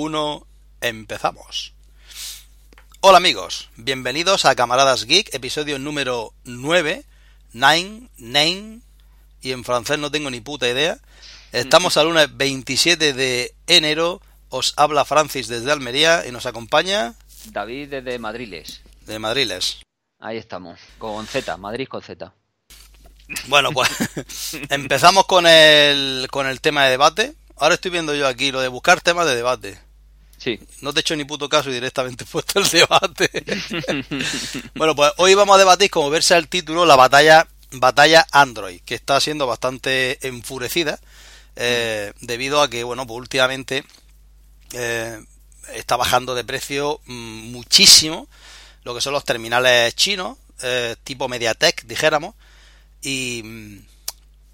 [0.00, 0.46] Uno,
[0.80, 1.74] empezamos.
[3.00, 7.04] Hola amigos, bienvenidos a Camaradas Geek, episodio número 9,
[7.52, 8.80] 9, 9,
[9.42, 11.00] y en francés no tengo ni puta idea.
[11.50, 17.14] Estamos al lunes 27 de enero, os habla Francis desde Almería y nos acompaña...
[17.46, 18.82] David desde Madriles.
[19.04, 19.82] De Madriles.
[20.20, 22.32] Ahí estamos, con Z, Madrid con Z.
[23.48, 23.90] Bueno, pues
[24.68, 27.34] empezamos con el, con el tema de debate.
[27.56, 29.87] Ahora estoy viendo yo aquí lo de buscar temas de debate.
[30.80, 33.30] No te he hecho ni puto caso y directamente he puesto el debate.
[34.74, 38.94] bueno, pues hoy vamos a debatir, como verse el título, la batalla, batalla Android, que
[38.94, 40.98] está siendo bastante enfurecida,
[41.56, 43.84] eh, debido a que, bueno, pues últimamente
[44.72, 45.18] eh,
[45.74, 48.28] está bajando de precio mm, muchísimo
[48.88, 52.34] lo que son los terminales chinos, eh, tipo MediaTek, dijéramos,
[53.02, 53.82] y,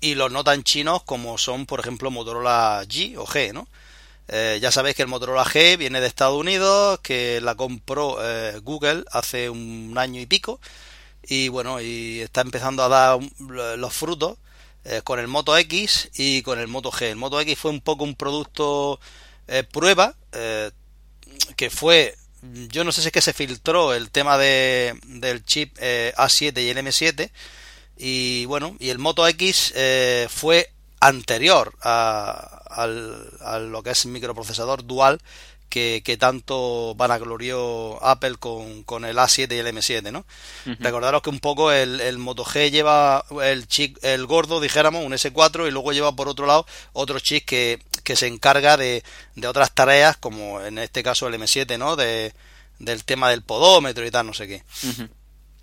[0.01, 3.69] y los no tan chinos como son, por ejemplo, Motorola G o G, ¿no?
[4.29, 8.59] Eh, ya sabéis que el Motorola G viene de Estados Unidos, que la compró eh,
[8.63, 10.61] Google hace un año y pico,
[11.23, 14.39] y bueno, y está empezando a dar los frutos
[14.85, 17.11] eh, con el Moto X y con el Moto G.
[17.11, 19.01] El Moto X fue un poco un producto
[19.73, 20.17] prueba,
[21.57, 25.77] que fue, yo no sé si es que se filtró el tema de, del chip
[25.79, 27.31] A7 y el M7,
[27.99, 29.75] y bueno, y el Moto X
[30.31, 35.21] fue anterior a, al, lo que es microprocesador dual
[35.69, 40.25] que, que, tanto vanaglorió Apple con, con, el A7 y el M7, ¿no?
[40.79, 45.13] Recordaros que un poco el, el Moto G lleva el chip, el gordo, dijéramos, un
[45.13, 49.03] S4, y luego lleva por otro lado otro chip que, que se encarga de,
[49.35, 51.97] de otras tareas, como en este caso el M7, ¿no?
[51.97, 52.35] De,
[52.79, 54.65] del tema del podómetro y tal, no sé qué.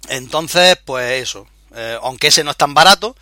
[0.09, 3.15] Entonces, pues eso, eh, aunque ese no es tan barato,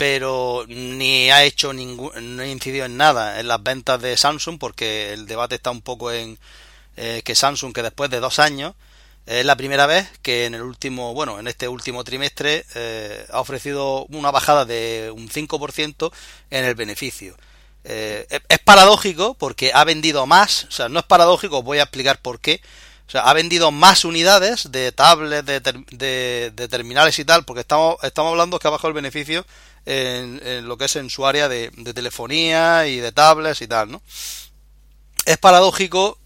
[0.00, 4.58] pero ni ha hecho ningún, no ha incidido en nada en las ventas de Samsung,
[4.58, 6.38] porque el debate está un poco en
[6.96, 8.72] eh, que Samsung, que después de dos años,
[9.26, 13.40] es la primera vez que en el último, bueno, en este último trimestre eh, ha
[13.40, 16.10] ofrecido una bajada de un 5%
[16.48, 17.36] en el beneficio.
[17.84, 22.22] es paradójico porque ha vendido más, o sea, no es paradójico, os voy a explicar
[22.22, 22.62] por qué,
[23.06, 27.96] o sea, ha vendido más unidades de tablets, de, de, terminales y tal, porque estamos,
[28.02, 29.44] estamos hablando que ha bajado el beneficio
[29.86, 34.02] en, lo que es en su área de, telefonía y de tablets y tal, ¿no?
[35.24, 36.18] Es paradójico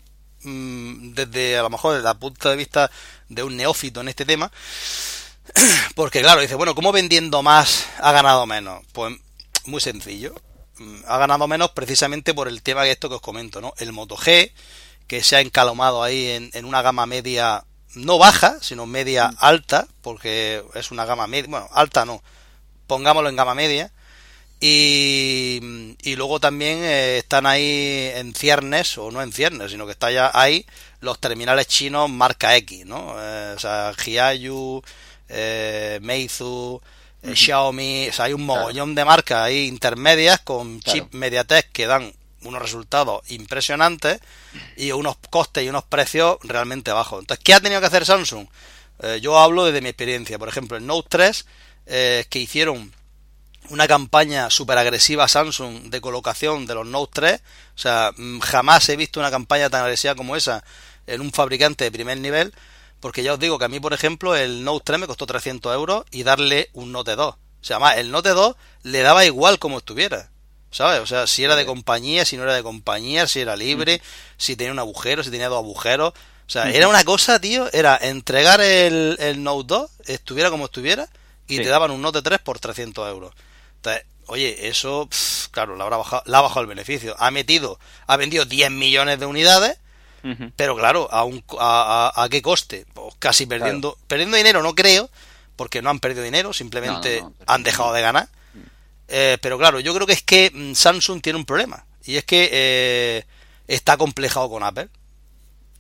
[0.42, 2.90] mm, desde a lo mejor desde el punto de vista
[3.28, 4.50] de un neófito en este tema,
[5.94, 8.84] porque claro, dice, bueno, ¿cómo vendiendo más ha ganado menos?
[8.92, 9.16] Pues
[9.66, 10.34] muy sencillo,
[10.78, 13.74] mm, ha ganado menos precisamente por el tema que esto que os comento, ¿no?
[13.78, 14.52] El Moto G,
[15.06, 19.86] que se ha encalomado ahí en, en una gama media no baja, sino media alta,
[20.02, 22.22] porque es una gama media, bueno, alta no,
[22.86, 23.90] pongámoslo en gama media.
[24.60, 29.92] Y, y luego también eh, están ahí en ciernes, o no en ciernes, sino que
[29.92, 30.64] está ya ahí
[31.00, 33.14] los terminales chinos marca X, ¿no?
[33.18, 34.82] Eh, o sea, Hiayu,
[35.28, 36.80] eh, Meizu,
[37.22, 41.86] eh, Xiaomi, o sea, hay un mogollón de marcas ahí intermedias con chip MediaTek que
[41.86, 42.12] dan
[42.42, 44.20] unos resultados impresionantes
[44.76, 47.20] y unos costes y unos precios realmente bajos.
[47.20, 48.46] Entonces, ¿qué ha tenido que hacer Samsung?
[49.00, 50.38] Eh, yo hablo desde mi experiencia.
[50.38, 51.46] Por ejemplo, el Note 3,
[51.86, 52.92] eh, que hicieron
[53.70, 57.40] una campaña súper agresiva Samsung de colocación de los Note 3.
[57.74, 60.64] O sea, mm, jamás he visto una campaña tan agresiva como esa
[61.06, 62.52] en un fabricante de primer nivel.
[63.00, 65.74] Porque ya os digo que a mí, por ejemplo, el Note 3 me costó 300
[65.74, 67.34] euros y darle un Note 2.
[67.34, 70.30] O sea, más, el Note 2 le daba igual como estuviera.
[70.74, 71.00] ¿sabes?
[71.00, 74.02] O sea, si era de compañía, si no era de compañía, si era libre,
[74.36, 76.12] si tenía un agujero, si tenía dos agujeros.
[76.46, 81.08] O sea, era una cosa, tío, era entregar el, el Note 2, estuviera como estuviera,
[81.46, 83.34] y te daban un Note 3 por 300 euros.
[83.76, 85.08] Entonces, oye, eso,
[85.50, 87.14] claro, le, habrá bajado, ha bajado el beneficio.
[87.18, 89.78] Ha metido, ha vendido 10 millones de unidades,
[90.56, 92.86] pero claro, ¿a, un, a, a, qué coste?
[92.94, 95.10] Pues casi perdiendo, perdiendo dinero, no creo,
[95.54, 98.28] porque no han perdido dinero, simplemente han dejado de ganar.
[99.08, 101.84] Eh, pero claro, yo creo que es que mm, Samsung tiene un problema.
[102.04, 103.26] Y es que eh,
[103.68, 104.88] está complejado con Apple.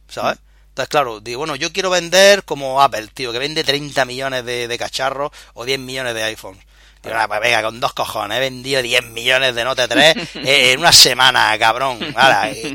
[0.08, 0.38] ¿Sabes?
[0.74, 4.76] Entonces, claro, digo, bueno, yo quiero vender como Apple, tío, que vende 30 millones de,
[4.76, 6.64] cacharros o 10 millones de iPhones.
[7.00, 10.90] Digo, pues venga, con dos cojones, he vendido 10 millones de Note 3 en una
[10.90, 12.00] semana, cabrón.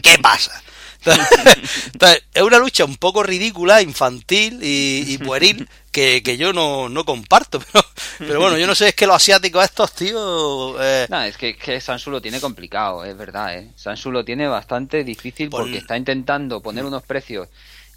[0.02, 0.64] ¿Qué pasa?
[1.06, 7.60] Entonces, es una lucha un poco ridícula, infantil y, pueril que, yo no, no comparto.
[7.72, 7.86] Pero,
[8.20, 10.82] pero bueno, yo no sé, es que los asiáticos estos, tío...
[10.82, 11.08] Eh...
[11.10, 13.72] No, es que, que Samsung lo tiene complicado, es verdad, ¿eh?
[13.76, 17.48] Samsung lo tiene bastante difícil porque está intentando poner unos precios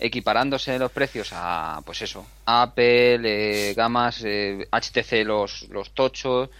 [0.02, 6.50] equiparándose los precios a, pues eso, Apple, eh, gamas, HTC, eh, los, los tochos.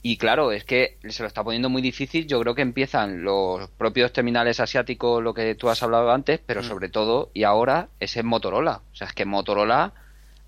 [0.00, 2.26] Y claro, es que se lo está poniendo muy difícil.
[2.26, 6.62] Yo creo que empiezan los propios terminales asiáticos, lo que tú has hablado antes, pero
[6.62, 6.64] mm.
[6.64, 8.80] sobre todo, y ahora, es en Motorola.
[8.92, 9.92] O sea, es que Motorola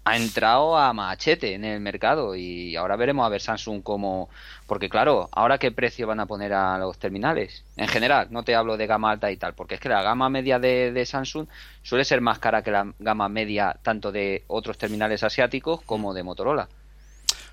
[0.05, 4.29] ha entrado a machete en el mercado y ahora veremos a ver Samsung cómo...
[4.67, 7.65] Porque claro, ahora qué precio van a poner a los terminales.
[7.77, 10.31] En general, no te hablo de gama alta y tal, porque es que la gama
[10.31, 11.47] media de, Samsung
[11.83, 16.23] suele ser más cara que la gama media tanto de otros terminales asiáticos como de
[16.23, 16.69] Motorola.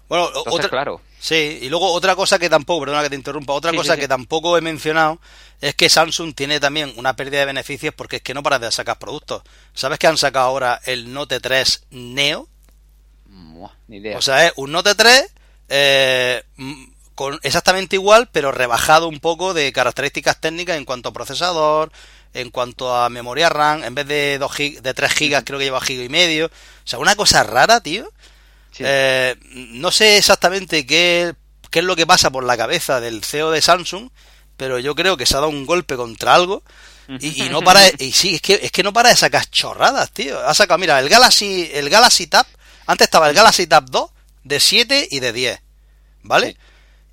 [0.08, 1.02] Bueno, otra, claro.
[1.20, 4.58] Sí, y luego otra cosa que tampoco, perdona que te interrumpa, otra cosa que tampoco
[4.58, 5.20] he mencionado
[5.60, 8.72] es que Samsung tiene también una pérdida de beneficios porque es que no para de
[8.72, 9.42] sacar productos.
[9.74, 12.48] ¿Sabes que han sacado ahora el Note 3 Neo?
[13.88, 14.18] ni idea.
[14.18, 15.34] O sea, es un Note 3
[15.70, 16.44] eh,
[17.16, 21.92] con exactamente igual, pero rebajado un poco de características técnicas en cuanto a procesador,
[22.34, 25.82] en cuanto a memoria RAM, en vez de, 2 de 3 gigas creo que lleva
[25.82, 26.46] giga y medio.
[26.46, 26.52] O
[26.84, 28.12] sea, una cosa rara, tío.
[28.80, 31.34] Eh, no sé exactamente qué,
[31.72, 34.10] qué es lo que pasa por la cabeza del CEO de Samsung,
[34.56, 36.64] pero yo creo que se ha dado un golpe contra algo.
[37.22, 40.46] Y, no para y sí es que es que no para de sacar chorradas tío.
[40.46, 42.46] Ha sacado mira el Galaxy el Galaxy Tab
[42.86, 44.10] antes estaba el Galaxy Tab 2
[44.44, 45.62] de 7 y de 10
[46.24, 46.58] vale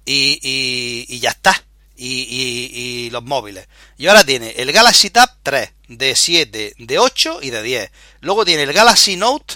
[0.05, 1.65] y, y, ya está.
[1.97, 3.69] Y, y, los móviles.
[3.97, 7.91] Y ahora tiene el Galaxy Tab 3 de 7 de 8 y de 10
[8.21, 9.55] luego tiene el Galaxy Note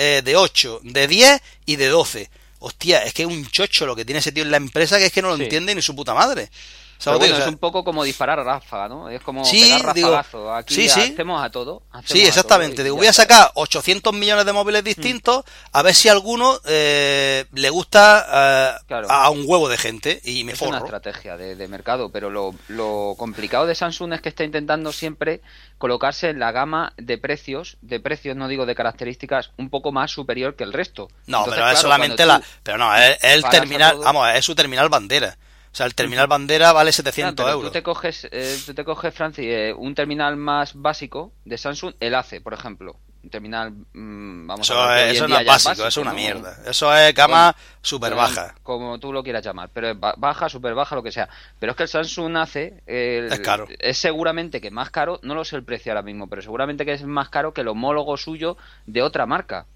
[0.00, 2.30] eh, de 8 de 10 y de 12
[2.60, 5.06] hostia es que es un chocho lo que tiene ese tío en la empresa que
[5.06, 6.50] es que no lo entiende ni su puta madre
[6.98, 9.08] es un poco como disparar a ráfaga, ¿no?
[9.08, 10.54] Es como sí, pegar rafagazo.
[10.54, 11.00] Aquí sí, sí.
[11.00, 11.82] hacemos a todo.
[12.04, 12.82] sí, exactamente.
[12.82, 17.44] digo, voy a sacar 800 millones de móviles distintos a ver si a alguno eh,
[17.52, 22.10] le gusta eh, a un huevo de gente y me Es una estrategia de, mercado,
[22.10, 25.42] pero lo, lo, complicado de Samsung es que está intentando siempre
[25.76, 30.10] colocarse en la gama de precios, de precios, no digo de características, un poco más
[30.10, 31.08] superior que el resto.
[31.26, 32.42] No, pero es solamente la...
[32.62, 35.36] Pero no, es, el terminal, vamos, es su terminal bandera.
[35.72, 37.64] O sea, el terminal bandera vale 700 euros.
[37.64, 41.94] Tú te coges, eh, tú te coges Francis, eh, un terminal más básico de Samsung,
[42.00, 42.96] el ACE, por ejemplo.
[43.22, 45.14] Un terminal, mm, vamos a ver.
[45.14, 46.56] Eso no es básico, eso es una mierda.
[46.66, 48.54] Eso es gama super baja.
[48.62, 51.28] Como tú lo quieras llamar, pero es baja, super baja, lo que sea.
[51.58, 53.66] Pero es que el Samsung ACE es caro.
[53.78, 56.92] Es seguramente que más caro, no lo sé el precio ahora mismo, pero seguramente que
[56.92, 58.56] es más caro que el homólogo suyo
[58.86, 59.66] de otra marca.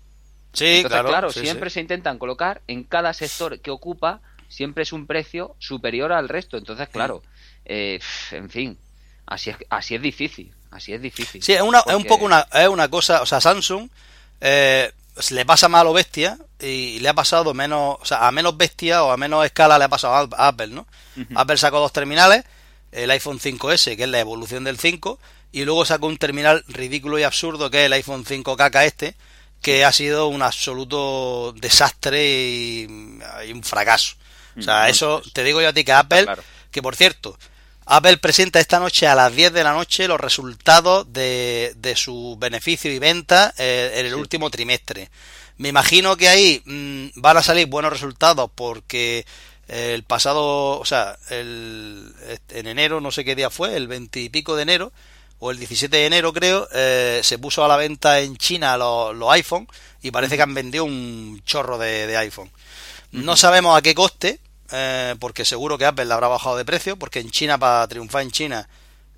[0.53, 1.33] Sí, Entonces, claro.
[1.33, 4.21] siempre se intentan colocar en cada sector que ocupa
[4.53, 6.59] siempre es un precio superior al resto.
[6.59, 7.23] Entonces, claro,
[7.65, 7.99] eh,
[8.31, 8.79] en fin,
[9.27, 10.55] así es, así es difícil.
[10.71, 11.43] Así es difícil.
[11.43, 13.91] Sí, es, una, es un poco una, es una cosa, o sea, Samsung
[14.41, 14.91] eh,
[15.31, 18.57] le pasa más a lo bestia y le ha pasado menos, o sea, a menos
[18.57, 20.87] bestia o a menos escala le ha pasado a Apple, ¿no?
[21.35, 22.45] Apple sacó dos terminales,
[22.91, 25.19] el iPhone 5S, que es la evolución del 5,
[25.53, 29.15] y luego sacó un terminal ridículo y absurdo, que es el iPhone 5KK este,
[29.61, 34.17] que ha sido un absoluto desastre y un fracaso.
[34.59, 36.27] O sea, eso te digo yo a ti que Apple,
[36.71, 37.39] que por cierto,
[37.87, 42.39] Apple presenta esta noche a las 10 de la noche los resultados de, de sus
[42.39, 45.11] beneficios y ventas eh, en el último trimestre.
[45.59, 49.25] Me imagino que ahí mm, van a salir buenos resultados porque
[49.69, 52.13] el pasado, o sea, el,
[52.51, 54.93] en enero, no sé qué día fue, el 20 y pico de enero,
[55.39, 59.15] o el 17 de enero creo, eh, se puso a la venta en China los,
[59.17, 59.67] los iPhone
[60.03, 62.51] y parece que han vendido un chorro de, de iPhone.
[63.13, 64.41] No sabemos a qué coste,
[64.71, 68.23] eh, porque seguro que Apple la habrá bajado de precio, porque en China, para triunfar
[68.23, 68.69] en China,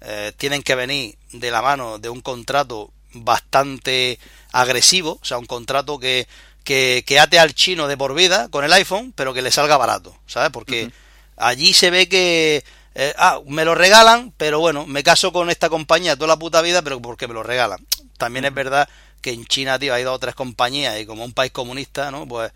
[0.01, 4.19] eh, tienen que venir de la mano de un contrato bastante
[4.51, 6.27] agresivo, o sea, un contrato que,
[6.65, 10.17] que, ate al chino de por vida con el iPhone, pero que le salga barato,
[10.27, 10.51] ¿sabes?
[10.51, 10.91] Porque
[11.37, 12.65] allí se ve que,
[12.97, 16.63] eh, ah, me lo regalan, pero bueno, me caso con esta compañía toda la puta
[16.63, 17.79] vida, pero porque me lo regalan.
[18.19, 18.89] También es verdad
[19.21, 22.27] que en China, tío, hay dos o tres compañías y como un país comunista, ¿no?
[22.27, 22.53] Pues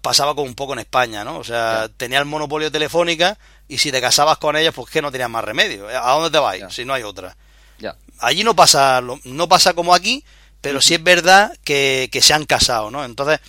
[0.00, 1.38] pasaba como un poco en España, ¿no?
[1.38, 3.38] O sea, tenía el monopolio telefónica
[3.68, 5.88] y si te casabas con ellos, pues que no tenías más remedio.
[5.88, 6.74] ¿A dónde te vas?
[6.74, 7.36] Si no hay otra.
[7.78, 7.96] Ya.
[8.18, 10.24] Allí no pasa, no pasa como aquí,
[10.60, 13.04] pero sí es verdad que, que, se han casado, ¿no?
[13.04, 13.40] Entonces,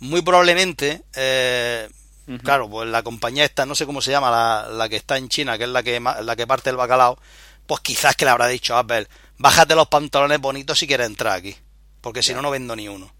[0.00, 1.88] muy probablemente, eh,
[2.42, 5.28] claro, pues la compañía esta, no sé cómo se llama, la, la, que está en
[5.28, 7.18] China, que es la que, la que parte el bacalao,
[7.66, 11.34] pues quizás que le habrá dicho a Apple, bájate los pantalones bonitos si quieres entrar
[11.34, 11.56] aquí,
[12.00, 13.12] porque si no, no vendo ni uno.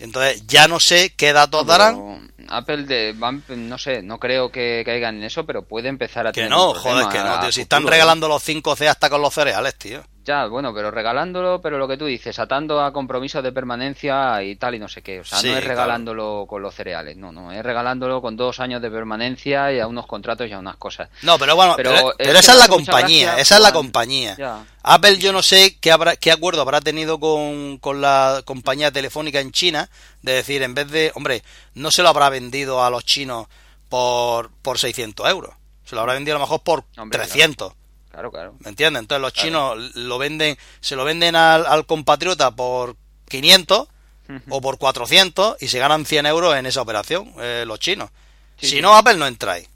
[0.00, 2.30] Entonces ya no sé qué datos darán.
[2.48, 3.14] Apple de,
[3.56, 7.08] no sé, no creo que caigan en eso, pero puede empezar a que no, joder,
[7.08, 10.02] que no, tío, si están regalando los 5C hasta con los cereales, tío.
[10.24, 14.56] Ya, bueno, pero regalándolo, pero lo que tú dices, atando a compromisos de permanencia y
[14.56, 15.20] tal y no sé qué.
[15.20, 15.74] O sea, Sí, no es claro.
[15.74, 19.86] regalándolo con los cereales, no, no, es regalándolo con dos años de permanencia y a
[19.86, 21.08] unos contratos y a unas cosas.
[21.22, 24.36] No, pero bueno, Pero esa es la compañía, gracia esa es la compañía.
[24.36, 24.66] Ya.
[24.82, 29.40] Apple yo no sé qué habrá qué acuerdo habrá tenido con, con la compañía telefónica
[29.40, 29.88] en China
[30.22, 31.42] de decir en vez de, hombre,
[31.74, 33.46] no se lo habrá vendido a los chinos
[33.88, 35.54] por por 600 euros,
[35.84, 37.72] se lo habrá vendido a lo mejor por Hombre, 300.
[38.10, 38.54] Claro, claro.
[38.60, 39.00] ¿Me entiendes?
[39.02, 39.46] Entonces los Claro.
[39.76, 42.96] chinos lo venden, se lo venden al, al compatriota por
[43.28, 43.88] 500
[44.50, 48.10] o por 400 y se ganan 100 euros en esa operación, eh, los chinos.
[48.58, 48.82] Sí, si sí.
[48.82, 49.66] no, Apple no entra ahí.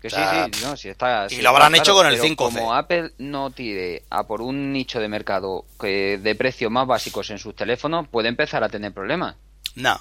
[0.00, 1.26] Que O sea, sí, sí, no, sí está.
[1.26, 2.36] y sí lo está habrán hecho claro, con el pero 5C.
[2.36, 7.28] Como Apple no tire a por un nicho de mercado que de precios más básicos
[7.30, 9.36] en sus teléfonos, puede empezar a tener problemas.
[9.74, 10.00] No.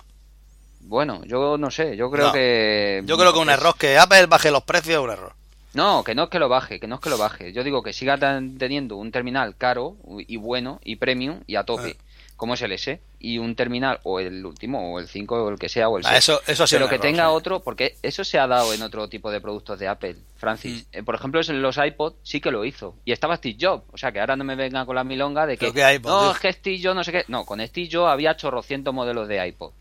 [0.81, 2.33] Bueno, yo no sé, yo creo No.
[2.33, 3.03] que.
[3.05, 5.33] Yo creo que un es- error que Apple baje los precios es un error.
[5.73, 7.53] No, que no es que lo baje, que no es que lo baje.
[7.53, 9.95] Yo digo que siga teniendo un terminal caro
[10.27, 12.03] y bueno y premium y a tope, Ah.
[12.37, 15.59] como es el S, y un terminal o el último o el 5 o el
[15.59, 16.19] que sea o el Ah, 6.
[16.19, 17.29] eso- eso sido Pero que error, tenga sí.
[17.35, 20.87] otro, porque eso se ha dado en otro tipo de productos de Apple, Francis.
[20.91, 20.97] Mm.
[20.97, 22.95] Eh, por ejemplo, en los iPod sí que lo hizo.
[23.05, 23.83] Y estaba Steve Jobs.
[23.91, 25.71] O sea, que ahora no me vengan con la milonga de que...
[25.71, 27.25] ¿Pero qué iPod, no, es que Steve Jobs no sé qué...
[27.27, 29.73] No, con Steve Jobs había chorrocientos modelos de iPod,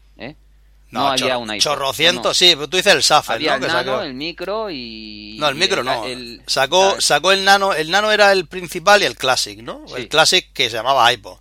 [0.89, 0.93] ¿eh?
[0.93, 1.63] No, había un iPod.
[1.63, 2.35] Chorrocientos, no, no.
[2.35, 3.65] sí, pero tú dices el Safari, Había ¿no?
[3.67, 4.03] el Que nano, sacó.
[4.05, 5.37] el micro y...
[5.39, 6.05] No, el micro no.
[6.05, 7.05] el- sacó, ¿sabes?
[7.05, 7.73] sacó el nano.
[7.75, 9.83] El nano era el principal y el Classic, ¿no?
[9.87, 9.95] Sí.
[9.97, 11.39] El Classic que se llamaba iPod,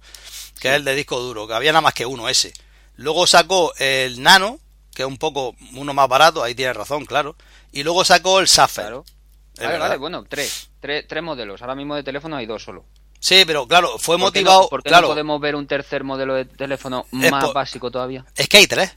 [0.59, 2.53] que es el de disco duro, que había nada más que uno ese.
[2.95, 4.59] Luego sacó el nano,
[4.93, 7.35] que es un poco uno más barato, ahí tienes razón, claro.
[7.71, 8.83] Y luego sacó el Sapphire.
[8.87, 9.05] Claro.
[9.59, 11.05] Vale, vale, bueno, tres, tres.
[11.07, 11.61] Tres modelos.
[11.61, 12.85] Ahora mismo de teléfono hay dos solo.
[13.19, 14.61] Sí, pero claro, fue ¿Por qué motivado.
[14.63, 17.89] no, ¿por qué claro, no podemos ver un tercer modelo de teléfono más por- básico
[17.89, 18.23] todavía?
[18.35, 18.95] es que hay tres.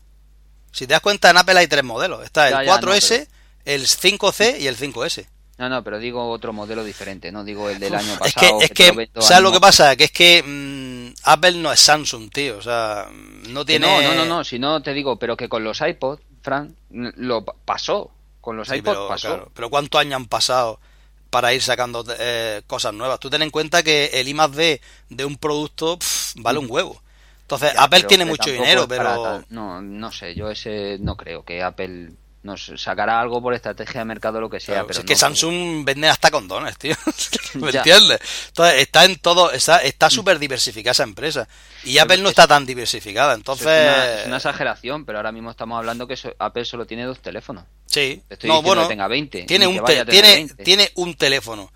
[0.72, 2.24] Si te das cuenta, en Apple hay tres modelos.
[2.24, 3.28] Está el Ya, ya, 4S,
[3.64, 5.26] el 5C y el 5S.
[5.58, 8.58] No, no, pero digo otro modelo diferente, no digo el del año Es pasado.
[8.60, 9.94] que, es que, lo vendo ¿sabes lo que pasa?
[9.94, 12.56] Que es que mm, Apple no es Samsung, tío.
[12.56, 13.08] O sea,
[13.48, 13.86] no Que tiene.
[13.86, 17.44] No, no, no, no, si no te digo, pero que con los iPod, Fran, lo
[17.44, 18.10] pa- pasó.
[18.40, 19.28] Con los Sí, iPod pero, pasó.
[19.28, 20.80] claro, pero ¿cuántos años han pasado
[21.28, 23.20] para ir sacando eh, cosas nuevas?
[23.20, 25.98] Tú ten en cuenta que el I más D de un producto
[26.36, 27.02] vale un huevo.
[27.50, 29.42] Entonces, Ya, Apple tiene mucho dinero, pero.
[29.50, 32.10] No, no sé, yo ese no creo que Apple
[32.42, 35.04] nos sacará algo por estrategia de mercado o lo que sea, Claro, pero si es
[35.04, 36.94] no que Samsung vende hasta condones, tío.
[37.54, 37.80] ¿Me Ya.
[37.80, 38.18] entiendes?
[38.48, 41.48] Entonces, está en todo, está, está súper diversificada esa empresa.
[41.84, 43.34] Y Apple no es- está tan diversificada.
[43.34, 46.86] Entonces, es, una, es una exageración, pero ahora mismo estamos hablando que so- Apple solo
[46.86, 47.64] tiene dos teléfonos.
[47.86, 48.22] sí.
[48.30, 49.42] Estoy No, bueno, que tenga 20.
[49.42, 50.64] tiene un, te- tiene, 20.
[50.64, 51.70] tiene un teléfono.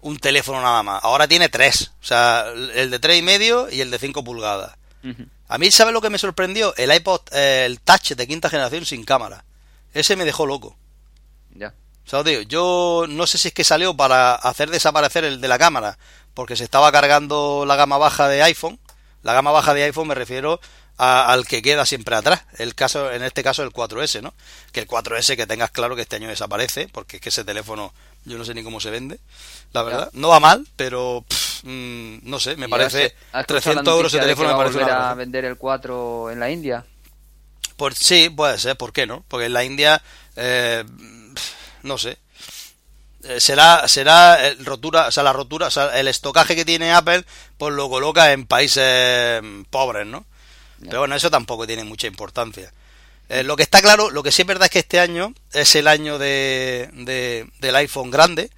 [0.00, 1.04] Un teléfono nada más.
[1.04, 1.90] Ahora tiene tres.
[2.00, 4.76] O sea, el de tres y medio y el de 5 pulgadas.
[5.48, 6.74] A mí, ¿sabes lo que me sorprendió?
[6.76, 9.44] El iPod, eh, el Touch de quinta generación sin cámara.
[9.94, 10.76] Ese me dejó loco.
[11.54, 11.74] Ya.
[12.06, 15.48] O sea, tío, yo no sé si es que salió para hacer desaparecer el de
[15.48, 15.98] la cámara,
[16.34, 18.78] porque se estaba cargando la gama baja de iPhone.
[19.22, 20.60] La gama baja de iPhone me refiero
[20.96, 22.42] a- al que queda siempre atrás.
[22.58, 24.34] El caso, en este caso, el 4S, ¿no?
[24.72, 27.92] Que el 4S, que tengas claro que este año desaparece, porque es que ese teléfono
[28.24, 29.18] yo no sé ni cómo se vende,
[29.72, 30.10] la verdad.
[30.12, 33.84] No va mal, pero pff, mm, no sé, me ¿Y parece has- has escuchado 300
[33.84, 36.84] la euros de noticia teléfono que me va a vender el 4 en la India?
[37.76, 39.24] Pues sí, puede ser, ¿por qué no?
[39.28, 40.02] Porque en la India,
[40.36, 40.84] eh,
[41.82, 42.18] no sé,
[43.24, 46.92] Eh, será será el rotura, o sea, la rotura, o sea, el estocaje que tiene
[46.92, 47.24] Apple,
[47.58, 50.24] pues lo coloca en países mm, pobres, ¿no?
[50.80, 52.72] Pero bueno, eso tampoco tiene mucha importancia.
[53.28, 55.74] Eh, lo que está claro, lo que sí es verdad es que este año es
[55.74, 58.50] el año de, de- del iPhone grande,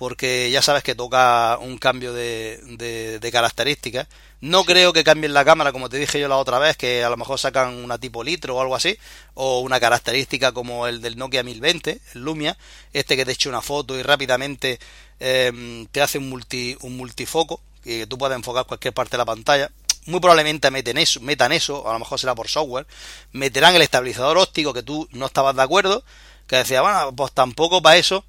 [0.00, 4.06] porque ya sabes que toca un cambio de, de- de características.
[4.40, 7.10] No creo que cambien la cámara, como te dije yo la otra vez, que a
[7.10, 8.96] lo mejor sacan una tipo litro o algo así,
[9.34, 12.56] o una característica como el del Nokia 1020, el Lumia,
[12.94, 14.78] este que te echa una foto y rápidamente
[15.20, 19.26] eh, te hace un, multi, un multifoco, que tú puedes enfocar cualquier parte de la
[19.26, 19.70] pantalla.
[20.06, 22.86] Muy probablemente meten eso, metan eso, a lo mejor será por software,
[23.32, 26.02] meterán el estabilizador óptico que tú no estabas de acuerdo,
[26.46, 28.24] que decía, bueno, pues tampoco para eso,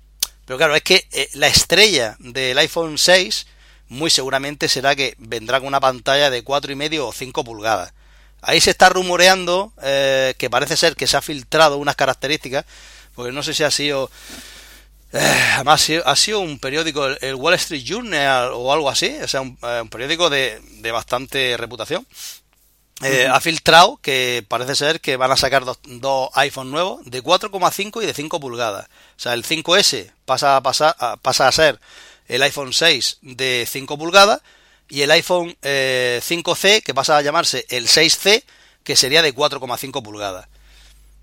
[0.51, 3.47] pero claro, es que eh, la estrella del iPhone 6
[3.87, 7.93] muy seguramente será que vendrá con una pantalla de cuatro y medio o 5 pulgadas.
[8.41, 12.65] Ahí se está rumoreando eh, que parece ser que se ha filtrado unas características,
[13.15, 14.11] porque no sé si ha sido...
[15.13, 15.19] eh,
[15.55, 19.39] además ha sido, un periódico, el, el Wall Street Journal o algo así, o sea,
[19.39, 22.05] un, eh, un periódico de, de bastante reputación.
[23.03, 27.23] Eh, Ha filtrado que parece ser que van a sacar dos, dos iPhone nuevos de
[27.23, 28.87] 4,5 y de 5 pulgadas.
[29.17, 31.79] O sea, el 5S pasa a, pasar, a- pasa a ser
[32.27, 34.41] el iPhone 6 de 5 pulgadas
[34.89, 38.43] y el iPhone eh, 5C que pasa a llamarse el 6C
[38.83, 40.47] que sería de 4,5 pulgadas.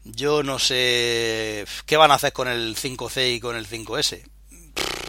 [0.04, 4.23] Yo no sé qué van a hacer con el 5C y con el 5S.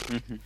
[0.09, 0.39] Ujú.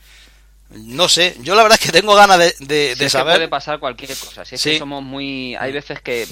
[0.75, 3.33] No sé, yo la verdad es que tengo ganas de, de, es saber.
[3.33, 4.43] que puede pasar cualquier cosa.
[4.43, 4.71] Si es Sí.
[4.71, 5.55] que somos muy.
[5.55, 6.27] Hay veces que.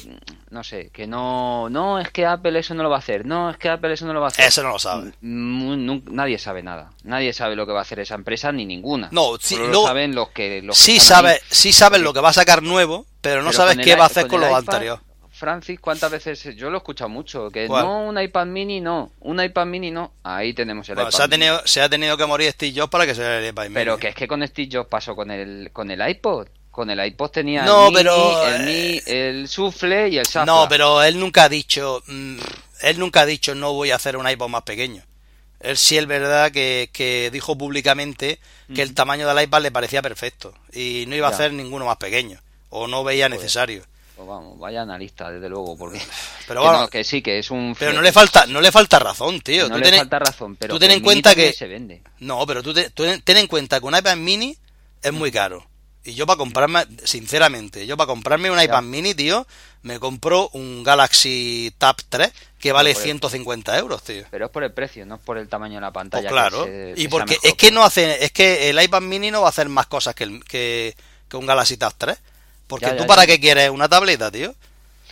[0.50, 1.70] No sé, que no.
[1.70, 3.26] No, es que Apple eso no lo va a hacer.
[3.26, 4.46] No, es que Apple eso no lo va a hacer.
[4.46, 5.12] Eso no lo sabe.
[5.22, 6.92] Mu- nun- nadie sabe nada.
[7.04, 9.10] Nadie sabe lo que va a hacer esa empresa ni ninguna.
[9.12, 10.62] No, sí, luego- lo saben los que.
[10.62, 11.00] Los que Sí ahí.
[11.00, 13.94] sabes, sí sabes lo que va a sacar nuevo, pero no Pero sabes con qué
[13.94, 15.00] el va a hacer con, el lo iPad, anterior.
[15.42, 16.56] Francis, ¿cuántas veces?
[16.56, 17.50] Yo lo he escuchado mucho.
[17.50, 17.84] Que ¿Cuál?
[17.84, 19.12] no, un iPad mini no.
[19.22, 20.12] Un iPad mini no.
[20.24, 21.40] Ahí tenemos el Bueno, iPad se, ha mini.
[21.40, 23.74] tenido, se ha tenido que morir Steve Jobs para que se le iPad mini.
[23.74, 26.48] Pero que es que con Steve Jobs pasó con el, con el iPod.
[26.70, 30.46] Con el iPod tenía No, el, mini, pero, el, mi- el sufle y el safra.
[30.46, 32.38] No, pero él nunca ha dicho, mm,
[32.84, 35.04] él nunca ha dicho no voy a hacer un iPod más pequeño.
[35.60, 38.40] Él sí es verdad que, que dijo públicamente
[38.74, 41.36] que el tamaño del iPad le parecía perfecto y no iba a Ya.
[41.36, 43.84] hacer ninguno más pequeño o no veía Pues, necesario.
[44.22, 46.00] Pues vamos, vaya analista, desde luego, porque...
[46.48, 47.76] Pero que, no, que sí, que es un...
[47.80, 49.68] Pero no le falta, no le falta razón, tío.
[49.68, 52.04] no Tú le ten- falta razón, pero tú ten en cuenta que se vende.
[52.20, 54.56] no, pero tú, te- tú ten en cuenta que un iPad mini
[55.02, 55.66] es muy caro.
[56.04, 59.48] Y yo para comprarme, sinceramente, yo para comprarme un iPad mini, tío,
[59.82, 64.24] me compro un Galaxy Tab 3 que vale por el- 150 euros, tío.
[64.30, 66.28] Pero es por el precio, no es por el tamaño de la Pues pantalla.
[66.28, 66.66] que claro.
[66.66, 67.74] se- y porque mejor, es que pues.
[67.74, 70.44] no hace, es que el iPad mini no va a hacer más cosas que, el-
[70.46, 70.96] que,
[71.28, 72.18] que un Galaxy Tab 3.
[72.72, 73.28] Porque Ya, tú ya, para ya.
[73.28, 74.56] qué quieres una tableta, tío.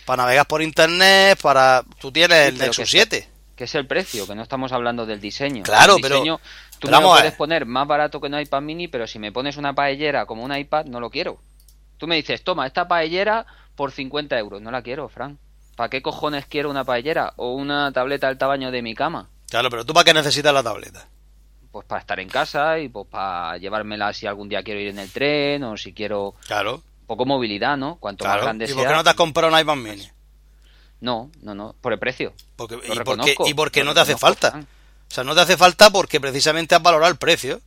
[0.06, 1.84] Para navegar por internet, para...
[2.00, 3.28] Tú tienes Sí, el Nexus que- 7.
[3.54, 5.62] Que es el precio, que no estamos hablando del diseño.
[5.62, 8.62] Claro, El pero- diseño, pero Tú me lo puedes poner más barato que un iPad
[8.62, 11.38] mini, pero si me pones una paellera como un iPad, no lo quiero.
[11.98, 13.44] Tú me dices, toma, esta paellera
[13.76, 14.62] por 50 euros.
[14.62, 15.38] No la quiero, Fran.
[15.76, 19.28] ¿Para qué cojones quiero una paellera o una tableta del tamaño de mi cama?
[19.50, 21.06] Claro, pero tú para qué necesitas la tableta.
[21.70, 24.98] Pues para estar en casa y pues para llevármela si algún día quiero ir en
[24.98, 27.96] el tren o si quiero Claro, poco movilidad, ¿no?
[27.96, 28.76] Cuanto más grande ¿Y sea.
[28.76, 30.08] por qué no te has comprado un iPad mini?
[31.00, 32.32] No, no, no, por el precio.
[32.54, 34.60] Porque, Lo y, porque, y porque no te hace falta.
[35.10, 37.60] O sea, no te hace falta porque precisamente has valorado el precio.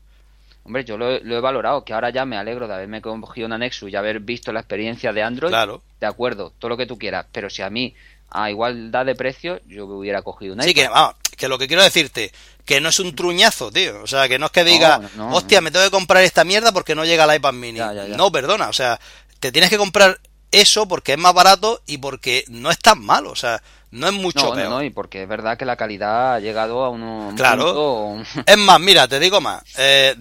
[0.63, 3.47] Hombre, yo lo, he- lo he valorado, que ahora ya me alegro de haberme cogido
[3.47, 5.49] una Nexus y haber visto la experiencia de Android.
[5.51, 5.81] Claro.
[5.99, 7.25] De acuerdo, todo lo que tú quieras.
[7.33, 7.93] Pero si a mí,
[8.29, 11.67] a igualdad de precio, yo me hubiera cogido una Sí, que, vamos, que lo que
[11.67, 12.31] quiero decirte,
[12.63, 14.01] que no es un truñazo, tío.
[14.03, 15.63] O sea, que no es que diga, No, no, hostia, no.
[15.65, 17.79] me tengo que comprar esta mierda porque no llega el iPad mini.
[17.79, 18.15] Ya, ya, ya.
[18.15, 18.97] No, perdona, o sea,
[19.43, 20.19] te tienes que comprar
[20.51, 24.13] eso porque es más barato y porque no es tan malo, o sea, no es
[24.13, 24.69] mucho No, peor.
[24.69, 27.65] no, y porque es verdad que la calidad ha llegado a un, un Claro.
[27.65, 29.63] punto- Es más, mira, te digo más.
[29.77, 30.15] eh,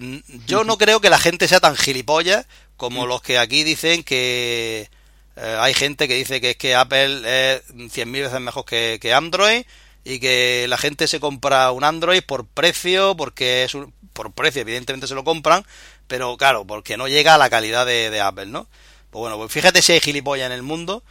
[0.47, 2.45] yo no creo que la gente sea tan gilipollas
[2.77, 4.89] como los que aquí dicen que
[5.37, 7.21] eh, hay gente que dice que es que Apple
[7.55, 9.63] es 100.000 veces mejor que, que Android
[10.03, 14.61] y que la gente se compra un Android por precio, porque es un, por precio,
[14.61, 15.63] evidentemente se lo compran,
[16.07, 18.67] pero claro, porque no llega a la calidad de, de Apple, ¿no?
[19.13, 21.03] Pues bueno, pues fíjate si hay gilipollas en el mundo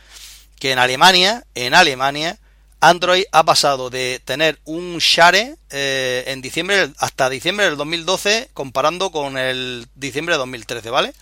[0.58, 2.36] que en Alemania, en Alemania,
[2.80, 9.12] Android ha pasado de tener un share eh, en diciembre hasta diciembre del 2012 comparando
[9.12, 11.14] con el diciembre de 2013, ¿vale?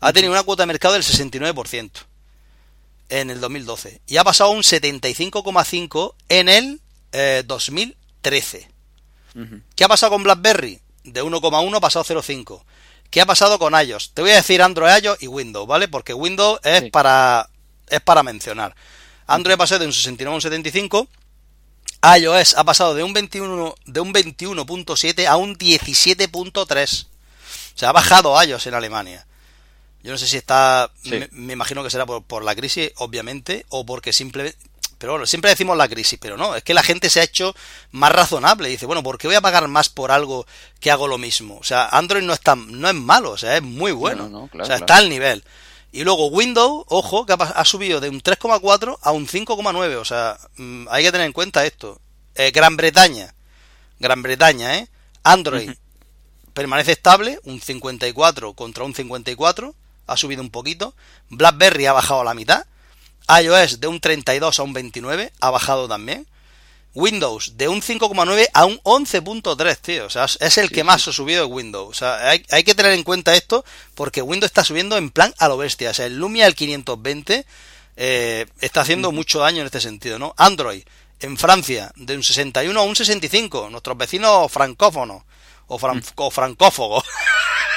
[0.00, 1.90] Ha tenido una cuota de mercado del 69%
[3.08, 6.80] en el 2012 y ha pasado a un 75,5 en el
[7.12, 8.68] eh, 2013.
[9.34, 9.62] Ujú.
[9.74, 10.78] ¿Qué ha pasado con BlackBerry?
[11.04, 12.62] De 1,1 ha pasado a 0,5.
[13.10, 14.10] ¿Qué ha pasado con iOS?
[14.12, 15.88] Te voy a decir Android, iOS y Windows, ¿vale?
[15.88, 16.90] Porque Windows es Sí.
[16.90, 17.48] para
[17.88, 18.74] es para mencionar.
[19.26, 21.08] Android ha pasado de un 69 a un 75.
[22.18, 27.06] iOS ha pasado de un 21 de un 21.7 a un 17.3.
[27.74, 29.26] O sea, ha bajado iOS en Alemania.
[30.02, 31.10] Yo no sé si está Sí.
[31.10, 34.58] me, me imagino que será por, por la crisis, obviamente, o porque simplemente
[34.98, 37.54] pero bueno, siempre decimos la crisis, pero no, es que la gente se ha hecho
[37.92, 38.68] más razonable.
[38.68, 40.46] Dice, bueno, ¿por qué voy a pagar más por algo
[40.80, 41.56] que hago lo mismo?
[41.58, 44.28] O sea, Android no es tan, no es malo, o sea, es muy bueno.
[44.28, 44.84] no, no, claro, o sea, claro.
[44.84, 45.44] está al nivel.
[45.90, 49.94] Y luego Windows, ojo, que ha subido de un 3,4 a un 5,9.
[49.96, 52.00] O sea, mm, hay que tener en cuenta esto.
[52.34, 53.34] Eh, Gran Bretaña,
[53.98, 54.88] Gran Bretaña, ¿eh?
[55.22, 55.70] Android
[56.54, 59.74] permanece estable, un 54 contra un 54,
[60.06, 60.94] ha subido un poquito.
[61.30, 62.66] BlackBerry ha bajado a la mitad.
[63.42, 66.26] iOS de un 32 a un 29, ha bajado también.
[66.94, 70.06] Windows de un 5,9 a un 11.3, tío.
[70.06, 71.88] O sea, es- el que más ha subido de Windows.
[71.90, 73.64] O sea, hay, hay que tener en cuenta esto
[73.94, 75.90] porque Windows está subiendo en plan a lo bestia.
[75.90, 77.44] O sea, el Lumia el 520
[77.96, 80.34] eh, está haciendo mucho daño en este sentido, ¿no?
[80.38, 80.82] Android
[81.20, 83.68] en Francia de un 61 a un 65.
[83.70, 85.22] Nuestros vecinos francófonos
[85.68, 87.04] o, fran- o francófogos.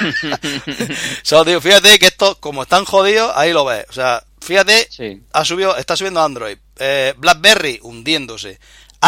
[0.02, 3.84] O sea, tío, fíjate que esto, como están jodidos, ahí lo ves.
[3.88, 5.22] O sea, fíjate, Sí.
[5.32, 6.58] ha subido, está subiendo Android.
[6.78, 8.58] Eh, BlackBerry hundiéndose.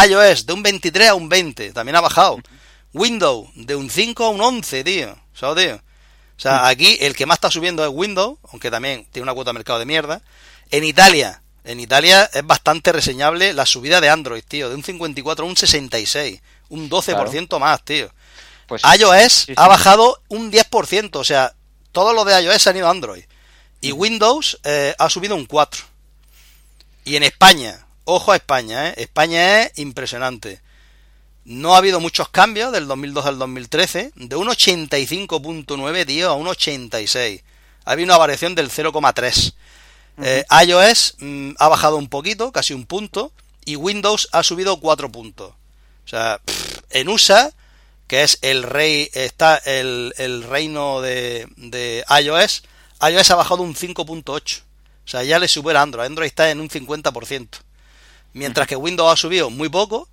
[0.08, 2.38] iOS de un 23 a un 20, también ha bajado.
[2.92, 5.16] Windows de un 5 a un 11, tío.
[5.34, 5.76] ¿Sabes, tío?
[5.76, 9.50] O sea, aquí el que más está subiendo es Windows, aunque también tiene una cuota
[9.50, 10.20] de mercado de mierda.
[10.70, 15.44] En Italia, en Italia es bastante reseñable la subida de Android, tío, de un 54
[15.44, 18.12] a un 66, un 12% más, tío.
[18.66, 19.54] Pues, iOS sí, sí.
[19.56, 21.54] ha bajado un 10%, o sea,
[21.92, 23.24] todos los de iOS han ido a Android.
[23.84, 25.84] Y Windows eh, ha subido un 4.
[27.04, 28.94] Y en España, ojo a España, ¿eh?
[28.96, 30.62] España es impresionante.
[31.44, 36.48] No ha habido muchos cambios del 2002 al 2013, de un 85.9, tío, a un
[36.48, 37.42] 86.
[37.84, 39.52] Ha habido una variación del 0,3.
[40.22, 43.32] Eh, iOS mm, ha bajado un poquito, casi un punto,
[43.66, 45.50] y Windows ha subido 4 puntos.
[45.50, 46.40] O sea,
[46.88, 47.52] en USA,
[48.06, 52.62] que es el rey, está el, el reino de, de iOS,
[53.10, 54.60] iOS ha bajado un 5.8.
[55.04, 56.06] O sea, ya le supera a Android.
[56.06, 57.48] Android está en un 50%.
[58.32, 60.08] Mientras que Windows ha subido muy poco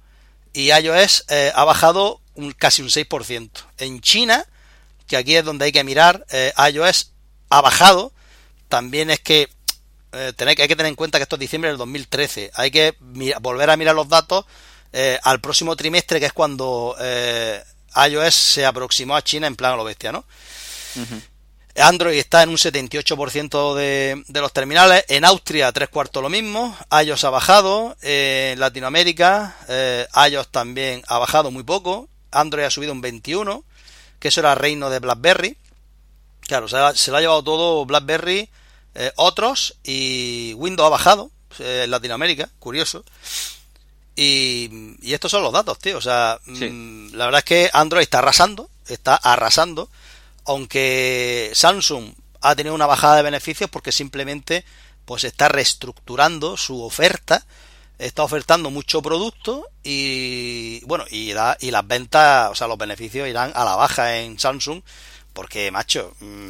[0.54, 3.50] y iOS eh, ha bajado un, casi un 6%.
[3.78, 4.46] En China,
[5.08, 7.12] que aquí es donde hay que mirar, eh, iOS
[7.50, 8.12] ha bajado.
[8.68, 9.50] También es que
[10.14, 12.52] eh, hay que tener en cuenta que esto es diciembre del 2013.
[12.56, 12.96] Hay que
[13.42, 14.46] volver a mirar los datos
[15.24, 16.98] al próximo trimestre, que es cuando
[17.96, 20.26] iOS se aproximó a China en plan a lo bestia, ¿no?
[21.78, 25.06] Android está en un 78% de, de, los terminales.
[25.08, 26.78] En Austria, tres cuartos lo mismo.
[27.04, 27.96] iOS ha bajado.
[28.02, 32.10] en Latinoamérica, eh, iOS también ha bajado muy poco.
[32.32, 33.64] Android ha subido un 21,
[34.20, 35.58] que eso era reino de BlackBerry.
[36.42, 38.50] Claro, se, lo ha llevado todo BlackBerry,
[38.96, 43.06] eh, otros, y Windows ha bajado eh, en Latinoamérica, curioso.
[44.16, 45.98] Y, y, estos son los datos, tío.
[45.98, 49.90] O sea, mm, la verdad es que Android está arrasando, está arrasando
[50.46, 54.66] aunque Samsung ha tenido una bajada de beneficios porque simplemente
[55.06, 57.46] pues está reestructurando su oferta,
[57.98, 63.52] está ofertando mucho producto y bueno, y, y las ventas, o sea, los beneficios irán
[63.56, 64.82] a la baja en Samsung
[65.34, 66.50] porque, macho, mm,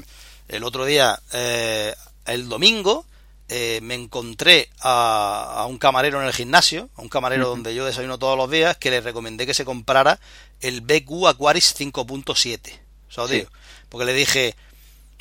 [0.49, 1.93] el otro día, eh,
[2.25, 3.05] el domingo,
[3.47, 8.17] eh, me encontré a, un camarero en el gimnasio, a un camarero donde yo desayuno
[8.17, 10.19] todos los días, que le recomendé que se comprara
[10.61, 12.79] el BQ Aquaris 5.7.
[13.09, 13.49] O sea, digo,
[13.91, 14.55] porque le dije,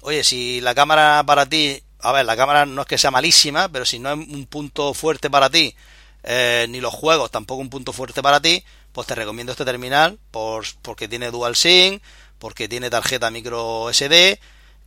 [0.02, 3.68] oye, si la cámara para ti, a ver, la cámara no es que sea malísima,
[3.68, 5.74] pero si no es un punto fuerte para ti,
[6.22, 10.20] eh, ni los juegos tampoco un punto fuerte para ti, pues te recomiendo este terminal
[10.30, 11.98] por, porque tiene dual SIM,
[12.38, 14.38] porque tiene tarjeta micro SD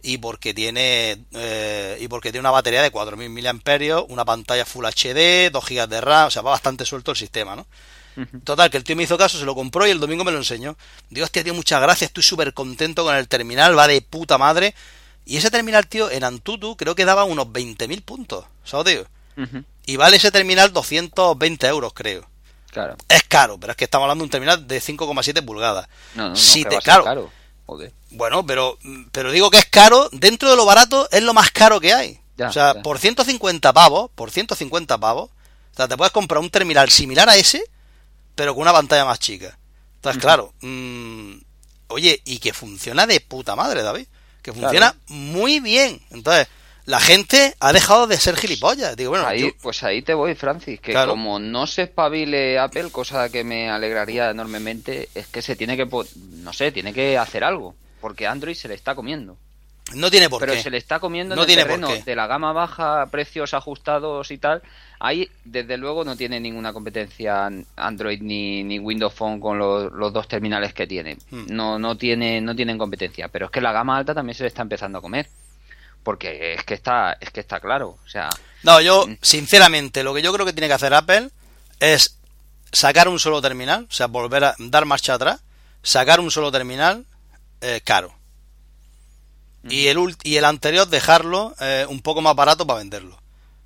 [0.02, 4.86] y porque tiene eh, y porque tiene una batería de 4000 mAh, una pantalla Full
[4.86, 7.68] HD, 2 GB de RAM, o sea, va bastante suelto el sistema, ¿no?
[8.44, 10.38] Total, que el tío me hizo caso, se lo compró y el domingo me lo
[10.38, 10.76] enseñó.
[11.10, 14.76] Dios, hostia, tío, muchas gracias, estoy súper contento con el terminal, va de puta madre.
[15.26, 18.94] Y ese terminal, tío, en Antutu creo que daba unos 20.000 puntos, ¿sabes,
[19.36, 19.48] tío?
[19.86, 22.28] Y vale ese terminal 220 euros, creo.
[22.72, 22.96] Claro.
[23.08, 25.88] Es caro, pero es que estamos hablando de un terminal de 5,7 pulgadas.
[26.16, 27.32] No, no, si te, claro.
[28.12, 28.78] Bueno, pero,
[29.12, 32.20] pero digo que es caro, dentro de lo barato es lo más caro que hay.
[32.40, 36.90] o sea, por 150 pavos, por 150 pavos, o sea, te puedes comprar un terminal
[36.90, 37.64] similar a ese
[38.36, 39.58] pero con una pantalla más chica.
[39.96, 41.34] Entonces, claro, mm,
[41.88, 44.08] oye, y que funciona de puta madre, David.
[44.42, 46.02] Que funciona muy bien.
[46.12, 46.50] Entonces,
[46.86, 48.96] la gente ha dejado de ser gilipollas.
[48.98, 53.30] Digo, bueno, ahí, pues ahí te voy, Francis, que como no se espabile Apple, cosa
[53.30, 55.88] que me alegraría enormemente, es que se tiene que,
[56.32, 59.38] no sé, tiene que hacer algo, porque Android se le está comiendo.
[59.96, 60.58] No tiene por pero qué.
[60.58, 64.38] Pero se le está comiendo en el terreno de la gama baja, precios ajustados y
[64.38, 64.62] tal.
[65.00, 70.28] Ahí, desde luego, no tiene ninguna competencia Android ni, ni Windows Phone con los, dos
[70.28, 71.18] terminales que tiene.
[71.30, 71.46] Hmm.
[71.50, 73.28] No, no, tiene, no tienen competencia.
[73.28, 75.28] Pero es que la gama alta también se le está empezando a comer.
[76.02, 77.98] Porque es que está, es que está claro.
[78.04, 78.30] O sea.
[78.64, 79.18] No, yo, mm.
[79.22, 81.30] sinceramente, lo que yo creo que tiene que hacer Apple
[81.80, 82.18] es
[82.72, 85.44] sacar un solo terminal, o sea, volver a dar marcha atrás,
[85.84, 87.06] sacar un solo terminal
[87.62, 88.16] eh, caro
[89.70, 93.22] y el, y el anterior dejarlo eh, un poco más barato para venderlo.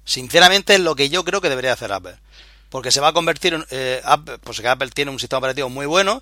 [0.06, 2.18] Sinceramente es lo que yo creo que debería hacer Apple.
[2.70, 3.66] Porque se va a convertir en...
[3.72, 6.22] Eh, Apple, pues que Apple tiene un sistema operativo muy bueno,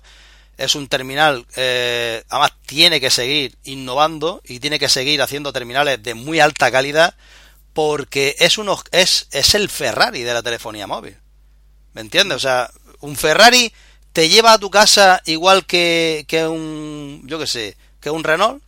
[0.56, 6.02] es un terminal, eh, además tiene que seguir innovando y tiene que seguir haciendo terminales
[6.02, 7.14] de muy alta calidad
[7.74, 11.18] porque es, uno, es, es el Ferrari de la telefonía móvil.
[11.92, 12.36] ¿Me entiendes?
[12.36, 13.72] O sea, un Ferrari
[14.14, 18.62] te lleva a tu casa igual que, que un, yo qué sé, que un Renault.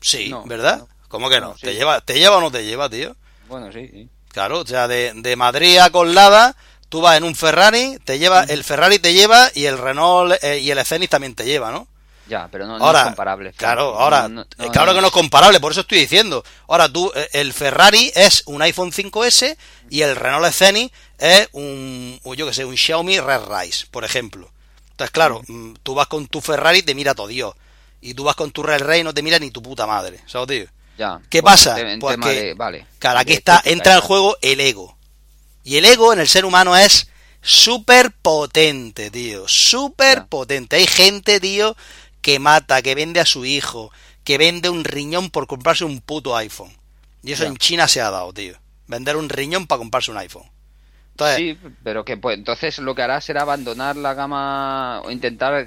[0.00, 0.86] Sí, ¿verdad?
[1.08, 1.54] ¿Cómo que no?
[1.60, 3.16] ¿Te, lleva, ¿Te lleva o no te lleva, tío?
[3.48, 4.08] Bueno, sí, sí.
[4.32, 6.56] Claro, o sea, de, de Madrid a Colada,
[6.88, 10.58] tú vas en un Ferrari, te lleva, el Ferrari te lleva y el Renault eh,
[10.58, 11.88] y el Scenic también te lleva, ¿no?
[12.28, 13.52] Ya, pero no, es comparable.
[13.52, 14.28] Claro, ahora,
[14.58, 16.44] eh, claro que no es comparable, por eso estoy diciendo.
[16.66, 19.56] Ahora tú, eh, el Ferrari es un iPhone 5S
[19.90, 24.50] y el Renault Scenic es un, yo que sé, un Xiaomi Red Rise, por ejemplo.
[24.90, 27.54] Entonces, claro, mm, tú vas con tu Ferrari y te mira todo Dios
[28.00, 30.20] y tú vas con tu Real Rey y no te mira ni tu puta madre,
[30.26, 30.66] ¿sabes, tío?
[30.98, 31.20] Ya.
[31.28, 31.76] ¿Qué pasa?
[32.00, 34.96] pues que, vale, claro, aquí está, entra en juego el ego.
[35.62, 37.08] Y el ego en el ser humano es
[37.42, 39.48] súper potente, tío.
[39.48, 40.76] Súper potente.
[40.76, 41.76] Hay gente, tío,
[42.20, 43.90] que mata, que vende a su hijo,
[44.24, 46.76] que vende un riñón por comprarse un puto iPhone.
[47.22, 48.56] Y eso en China se ha dado, tío.
[48.86, 50.48] Vender un riñón para comprarse un iPhone.
[51.36, 55.66] Sí, pero que pues entonces lo que hará será abandonar la gama o intentar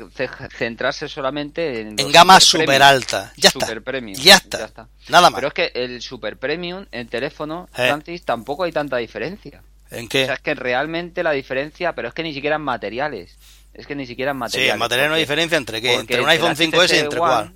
[0.57, 3.33] centrarse solamente en, en gama super alta.
[3.37, 3.67] Ya está.
[4.15, 4.87] Ya está.
[5.09, 5.39] Nada más.
[5.39, 7.87] Pero es que el super premium en teléfono, eh.
[7.87, 9.61] Francis, tampoco hay tanta diferencia.
[9.91, 10.23] ¿En qué?
[10.23, 13.35] O sea, es que realmente la diferencia, pero es que ni siquiera en materiales.
[13.73, 14.71] Es que ni siquiera en materiales.
[14.71, 17.53] Sí, en materiales no hay diferencia entre qué, entre un iPhone 5S y entre cuál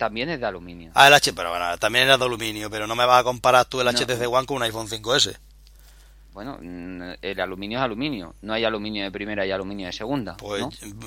[0.00, 0.90] también es de aluminio.
[0.94, 3.66] Ah, el H, pero bueno, también era de aluminio, pero no me vas a comparar
[3.66, 5.36] tú el HTC One con un iPhone 5S.
[6.32, 10.36] Bueno, el aluminio es aluminio, no hay aluminio de primera y aluminio de segunda.
[10.36, 10.64] Pues,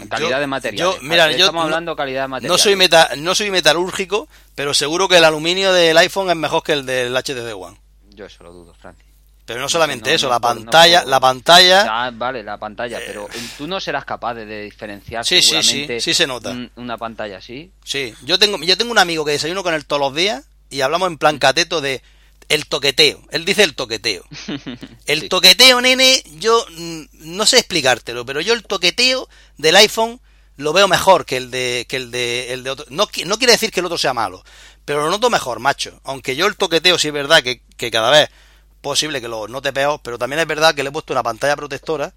[0.09, 0.95] calidad de material.
[1.01, 2.51] mira, yo estamos hablando calidad de material.
[2.51, 2.77] No soy
[3.21, 7.15] no soy metalúrgico, pero seguro que el aluminio del iPhone es mejor que el del
[7.15, 7.77] HTC One.
[8.09, 9.13] Yo eso lo dudo, Francis.
[9.45, 11.85] Pero no solamente eso, la pantalla, la pantalla.
[11.89, 15.87] Ah, vale, la pantalla, pero eh, tú no serás capaz de diferenciar sí, sí, sí,
[15.99, 16.55] sí se nota.
[16.75, 17.71] una pantalla así.
[17.83, 20.81] Sí, yo tengo, yo tengo un amigo que desayuno con él todos los días y
[20.81, 22.01] hablamos en plan cateto de
[22.49, 23.21] el toqueteo.
[23.31, 24.23] Él dice el toqueteo.
[25.05, 29.27] El toqueteo, nene, yo mm, no sé explicártelo, pero yo el toqueteo
[29.57, 30.21] del iPhone
[30.55, 32.85] lo veo mejor que el de que el de el de otro.
[32.89, 34.43] No, no quiere decir que el otro sea malo,
[34.85, 35.99] pero lo noto mejor, macho.
[36.03, 38.29] Aunque yo el toqueteo sí es verdad que, que cada vez
[38.81, 41.55] posible que lo note peor, pero también es verdad que le he puesto una pantalla
[41.55, 42.13] protectora,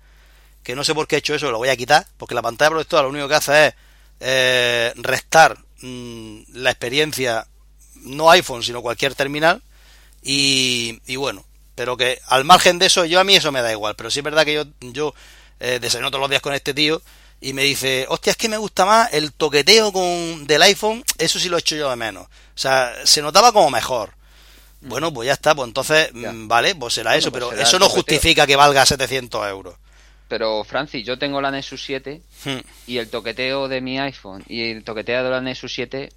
[0.62, 2.70] que no sé por qué he hecho eso, lo voy a quitar, porque la pantalla
[2.70, 3.74] protectora lo único que hace es
[4.20, 7.46] eh, restar mm, la experiencia,
[7.94, 9.62] no iPhone, sino cualquier terminal,
[10.28, 13.94] y, bueno, pero que al margen de eso, yo a mí eso me da igual,
[13.96, 15.14] pero sí es verdad que yo, yo
[15.60, 17.00] eh, desayuno todos los días con este tío,
[17.40, 21.38] y me dice, hostia, es que me gusta más el toqueteo con, del iPhone, eso
[21.38, 22.24] sí lo he hecho yo de menos.
[22.26, 24.14] O sea, se notaba como mejor.
[24.80, 27.88] Bueno, pues ya está, pues entonces, mm, vale, pues será eso, pues pero eso no
[27.88, 29.74] justifica que valga 700 euros.
[30.28, 32.58] Pero, Francis, yo tengo la Nexus 7 hmm.
[32.86, 36.08] y el toqueteo de mi iPhone y el toqueteo de la Nexus 7,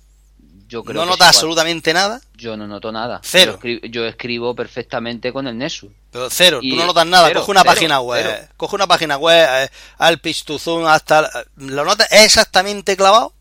[0.69, 2.21] yo creo ¿No notas absolutamente nada?
[2.35, 3.19] Yo no noto nada.
[3.23, 3.59] Cero.
[3.89, 5.89] Yo escribo, perfectamente con el Nexus.
[6.11, 7.33] Pero cero, tú no notas nada.
[7.33, 11.27] coge una página web, coge una página web, eh, al pitch to zoom, hasta...
[11.57, 13.33] ¿Lo notas exactamente clavado?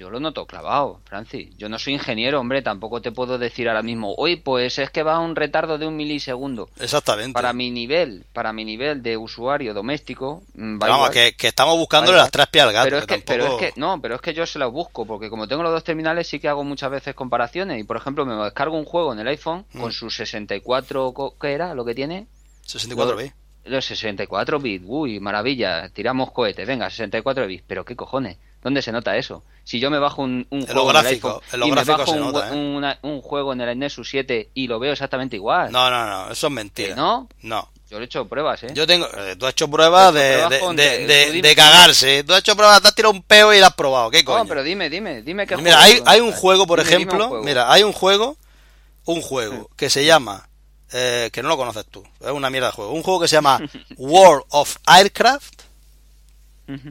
[0.00, 1.50] Yo lo noto clavado, Francis.
[1.58, 5.02] Yo no soy ingeniero, hombre, tampoco te puedo decir ahora mismo, hoy pues es que
[5.02, 6.70] va a un retardo de un milisegundo.
[6.80, 7.34] Exactamente.
[7.34, 12.30] Para mi nivel, para mi nivel de usuario doméstico, mm, vamos, que, estamos buscándole las
[12.30, 12.88] tres pies al gato.
[13.26, 15.72] Pero es, que, no, pero es que yo se las busco, porque como tengo los
[15.72, 19.12] dos terminales sí que hago muchas veces comparaciones y por ejemplo me descargo un juego
[19.12, 19.92] en el iPhone con mm.
[19.92, 22.26] su 64, ¿qué era lo que tiene?
[22.62, 23.34] 64 bits.
[23.64, 28.92] Los 64 bits, uy, maravilla, tiramos cohetes, venga, 64 bits, pero qué cojones ¿Dónde se
[28.92, 29.42] nota eso?
[29.64, 32.98] Si yo me bajo un, juego en el iPhone y me bajo un, ¿eh?
[33.02, 35.72] un, juego en el Nexus 7 y lo veo exactamente igual.
[35.72, 36.94] No, no, no, eso es mentira.
[36.94, 37.28] ¿No?
[37.42, 37.70] No.
[37.90, 38.68] Yo le he hecho pruebas, ¿eh?
[38.72, 39.08] Yo tengo...
[39.18, 40.46] Eh, tú has hecho pruebas, de,
[40.76, 42.22] de, de, cagarse.
[42.22, 44.10] Tú has hecho pruebas, te has tirado un peo y lo has probado.
[44.12, 44.38] ¿Qué coño?
[44.38, 47.42] No, pero dime, dime, dime qué Mira, hay, hay un juego, por ejemplo...
[47.42, 48.36] Mira, hay un juego...
[49.06, 50.48] Un juego que se llama...
[50.92, 52.04] Eh, que no lo conoces tú.
[52.20, 52.92] Es una mierda de juego.
[52.92, 53.60] Un juego que se llama
[53.96, 55.62] World of Aircraft.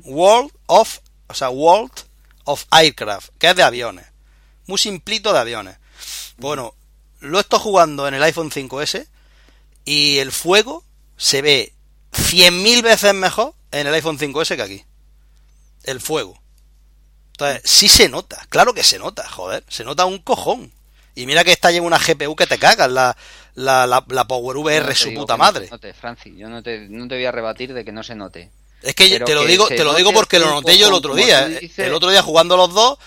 [0.03, 0.99] World of...
[1.29, 1.91] O sea, World
[2.45, 4.05] of Aircraft, que es de aviones.
[4.65, 5.77] Muy simplito de aviones.
[6.37, 6.75] Bueno,
[7.19, 9.07] lo estoy jugando en el iPhone 5S
[9.85, 10.83] y el fuego
[11.17, 11.73] se ve
[12.13, 14.85] 100.000 veces mejor en el iPhone 5S que aquí.
[15.83, 16.39] El fuego.
[17.31, 20.71] Entonces, sí se nota, claro que se nota, joder, se nota un cojón.
[21.15, 23.15] Y mira que esta lleva una GPU que te cagas, la,
[23.55, 25.67] la, la, Power VR, su puta madre.
[25.69, 28.51] note, Francis, yo no te, no te voy a rebatir de que no se note.
[28.81, 31.47] Es que te lo digo, te lo digo porque lo noté yo el otro día.
[31.47, 31.71] ¿eh?
[31.77, 32.97] El otro día jugando los dos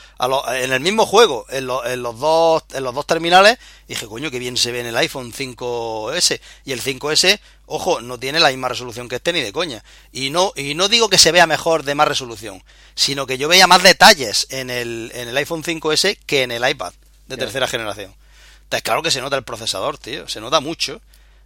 [0.54, 3.58] en el mismo juego, en, en, los dos en los dos terminales,
[3.88, 8.18] dije, coño, que bien se ve en el iPhone 5S y el 5S, ojo, no
[8.18, 9.82] tiene la misma resolución que este ni de coña.
[10.12, 12.62] Y no y no digo que se vea mejor de más resolución,
[12.94, 16.68] sino que yo veía más detalles en el en el iPhone 5S que en el
[16.68, 16.92] iPad
[17.28, 18.14] de tercera generación.
[18.64, 21.00] Entonces, claro que se nota el procesador, tío, se nota mucho.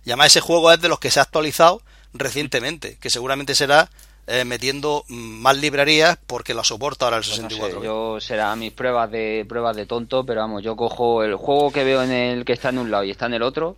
[0.04, 1.82] Y además ese juego es de los que se ha actualizado
[2.14, 3.90] recientemente, que seguramente será
[4.26, 7.82] eh, metiendo más librerías porque la soporta ahora el 64.
[7.82, 11.84] yo será mis pruebas de pruebas de tonto, pero vamos, yo cojo el juego que
[11.84, 13.76] veo en el que está en un lado y está en el otro,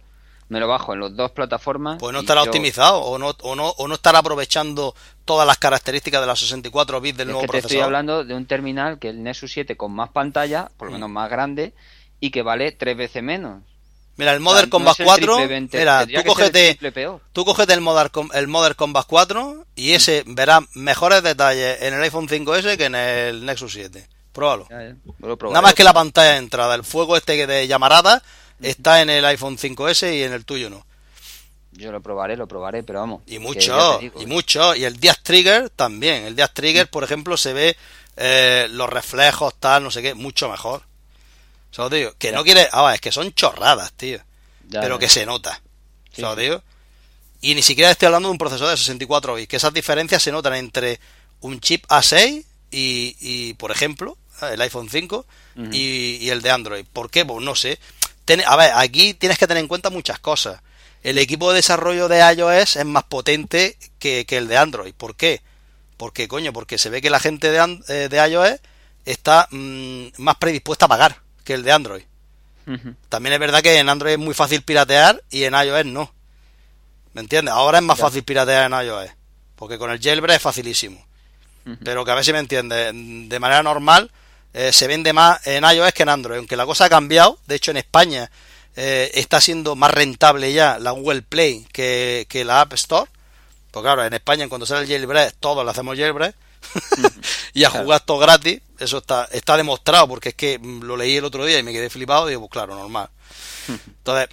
[0.48, 1.98] me lo bajo en las dos plataformas.
[1.98, 4.94] Pues no estará optimizado o no, o, no, o no estará aprovechando
[5.26, 7.70] todas las características de la 64 bits del nuevo que procesador.
[7.70, 10.94] estoy hablando de un terminal que el Nexus 7 con más pantalla, por lo mm.
[10.94, 11.74] menos más grande,
[12.20, 13.62] y que vale tres veces menos.
[14.18, 15.38] Mira, el Modern Combat 4,
[15.72, 16.76] mira, tú cógete,
[17.32, 22.02] tú cógete el Modern, el Modern Combat 4 y ese verá mejores detalles en el
[22.02, 24.08] iPhone 5S que en el Nexus 7.
[24.32, 24.66] Pruébalo.
[24.70, 28.20] Nada más que la pantalla de entrada, el fuego este de llamarada
[28.60, 30.84] está en el iPhone 5S y en el tuyo no.
[31.70, 33.22] Yo lo probaré, lo probaré, pero vamos.
[33.28, 34.26] Y mucho, y ¿eh?
[34.26, 34.74] mucho.
[34.74, 36.24] Y el Dias Trigger también.
[36.24, 37.76] El Dias Trigger, por ejemplo, se ve
[38.16, 40.87] eh, los reflejos, tal, no sé qué, mucho mejor.
[41.70, 44.18] Solo digo, que no quiere, ah, es que son chorradas, tío.
[44.70, 45.60] pero que se nota.
[46.12, 46.62] Solo digo.
[47.40, 50.32] Y ni siquiera estoy hablando de un procesador de 64 bits, que esas diferencias se
[50.32, 50.98] notan entre
[51.40, 55.26] un chip A6 y, y por ejemplo, el iPhone 5
[55.72, 56.84] y, el de Android.
[56.92, 57.24] ¿Por qué?
[57.24, 57.78] Pues no sé.
[58.46, 60.60] a ver, aquí tienes que tener en cuenta muchas cosas.
[61.02, 64.94] El equipo de desarrollo de iOS es más potente que, el de Android.
[64.94, 65.42] ¿Por qué?
[65.96, 68.60] Porque, coño, porque se ve que la gente de, eh, de iOS
[69.04, 72.02] está mm, más predispuesta a pagar que el de Android.
[73.08, 76.12] También es verdad que en Android es muy fácil piratear y en iOS no.
[77.14, 77.54] ¿Me entiendes?
[77.54, 79.08] Ahora es más fácil piratear en iOS.
[79.56, 81.02] Porque con el jailbreak es facilísimo.
[81.82, 82.92] Pero que a ver si me entiendes.
[82.92, 84.10] De manera normal,
[84.52, 87.54] eh, se vende más en iOS que en Android, aunque la cosa ha cambiado, de
[87.54, 88.30] hecho en España
[88.76, 93.10] eh, está siendo más rentable ya la Google Play que, la App Store,
[93.70, 96.34] pues claro, en España cuando sale el jailbreak todos le hacemos jailbreak
[97.54, 101.24] y a jugar todo gratis, eso está, está demostrado porque es que lo leí el
[101.24, 103.08] otro día y me quedé flipado y digo, pues claro, normal.
[103.68, 104.28] Entonces,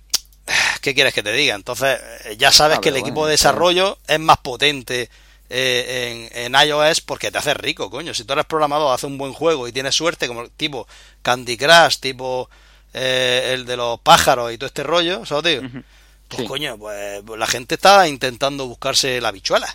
[0.81, 1.55] ¿qué quieres que te diga?
[1.55, 5.09] Entonces, eh, ya sabes que el equipo de desarrollo es más potente
[5.49, 8.13] eh, en, en, iOS porque te hace rico, coño.
[8.13, 10.87] Si tú eres programador, hace un buen juego y tienes suerte, como tipo
[11.21, 12.49] Candy Crush, tipo
[12.93, 15.83] eh, el de los pájaros y todo este rollo, ¿sabes, tío?
[16.27, 19.67] Pues coño, pues, pues, la gente está intentando buscarse la bichuela.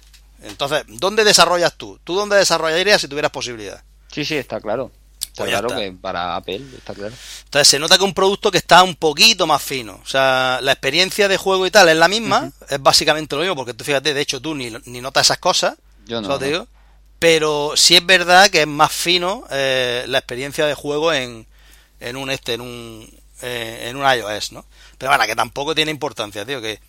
[0.43, 1.99] Entonces, ¿dónde desarrollas tú?
[2.05, 3.83] ¿Tú dónde desarrollarías si tuvieras posibilidad?
[4.11, 4.91] Sí, sí, está claro.
[5.21, 7.15] Está pues claro que para Apple, está claro.
[7.45, 10.01] Entonces se nota que un producto que está un poquito más fino.
[10.03, 13.55] O sea, la experiencia de juego y tal es la misma, es básicamente lo mismo,
[13.55, 15.77] porque tú fíjate, de hecho tú ni, ni notas esas cosas.
[16.07, 16.39] Yo no.
[16.39, 16.67] digo.
[17.21, 21.47] Pero sí es verdad que es más fino eh, la experiencia de juego en,
[22.01, 24.65] en un este, en un, eh, en un iOS, ¿no?
[24.99, 26.81] Pero bueno, que tampoco tiene importancia, tío, que,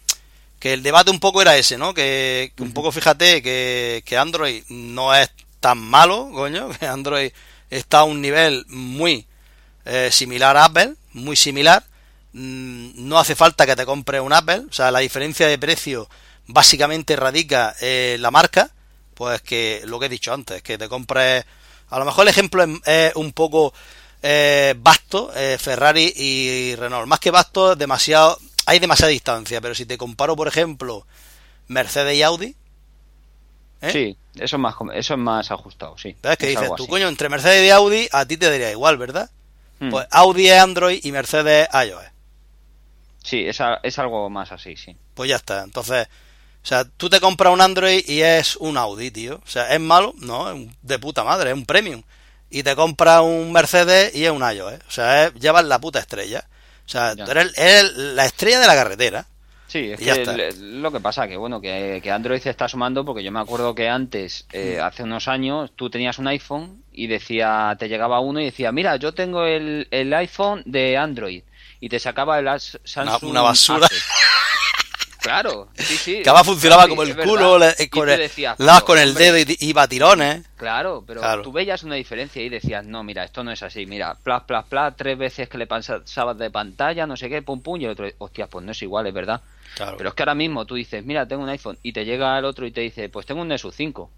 [0.61, 1.91] que el debate un poco era ese, ¿no?
[1.95, 7.31] Que, que un poco fíjate que, que Android no es tan malo, coño, que Android
[7.71, 9.25] está a un nivel muy
[9.85, 11.83] eh, similar a Apple, muy similar.
[12.33, 16.07] Mm, no hace falta que te compres un Apple, o sea, la diferencia de precio
[16.45, 18.69] básicamente radica en la marca,
[19.15, 21.43] pues que lo que he dicho antes, que te compres,
[21.89, 23.73] a lo mejor el ejemplo es, un poco
[24.21, 29.85] eh, vasto, eh, Ferrari y Renault, más que vasto, demasiado, hay demasiada distancia, pero si
[29.85, 31.05] te comparo, por ejemplo,
[31.67, 32.55] Mercedes y Audi,
[33.81, 33.91] ¿Eh?
[33.91, 36.15] Sí, eso es más, eso es más ajustado, sí.
[36.21, 39.31] ¿Ves que dices tú, coño, entre Mercedes y Audi a ti te daría igual, ¿verdad?
[39.79, 39.89] Hmm.
[39.89, 42.03] Pues Audi es Android y Mercedes es iOS.
[43.23, 44.95] Sí, es, es algo más así, sí.
[45.13, 46.07] Pues ya está, entonces...
[46.63, 49.41] O sea, tú te compras un Android y es un Audi, tío.
[49.43, 50.13] O sea, ¿es malo?
[50.19, 52.03] No, es de puta madre, es un premium.
[52.51, 54.79] Y te compras un Mercedes y es un iOS.
[54.87, 56.47] O sea, es, llevas la puta estrella.
[56.85, 59.25] O sea, eres la estrella de la carretera.
[59.67, 63.31] Sí, es que lo que pasa que bueno que, Android se está sumando porque yo
[63.31, 67.87] me acuerdo que antes, eh, hace unos años, tú tenías un iPhone y decía, te
[67.87, 71.43] llegaba uno y decía, mira, yo tengo el, el iPhone de Android
[71.79, 73.87] y te sacaba el Samsung una, basura.
[75.21, 76.23] Claro, sí, sí.
[76.23, 77.59] Que funcionaba como el culo,
[77.91, 78.25] con el,
[78.83, 80.43] con el dedo y iba a tirones.
[80.57, 84.15] Claro, pero tú veías una diferencia y decías, no, mira, esto no es así, mira,
[84.15, 87.79] plas, plas, plas, tres veces que le pasabas de pantalla, no sé qué, pum, pum,
[87.79, 89.41] y el otro, hostia, pues no es igual, es verdad.
[89.77, 92.45] Pero es que ahora mismo tú dices, mira, tengo un iPhone, y te llega el
[92.45, 94.09] otro y te dice, pues tengo un Nexus 5.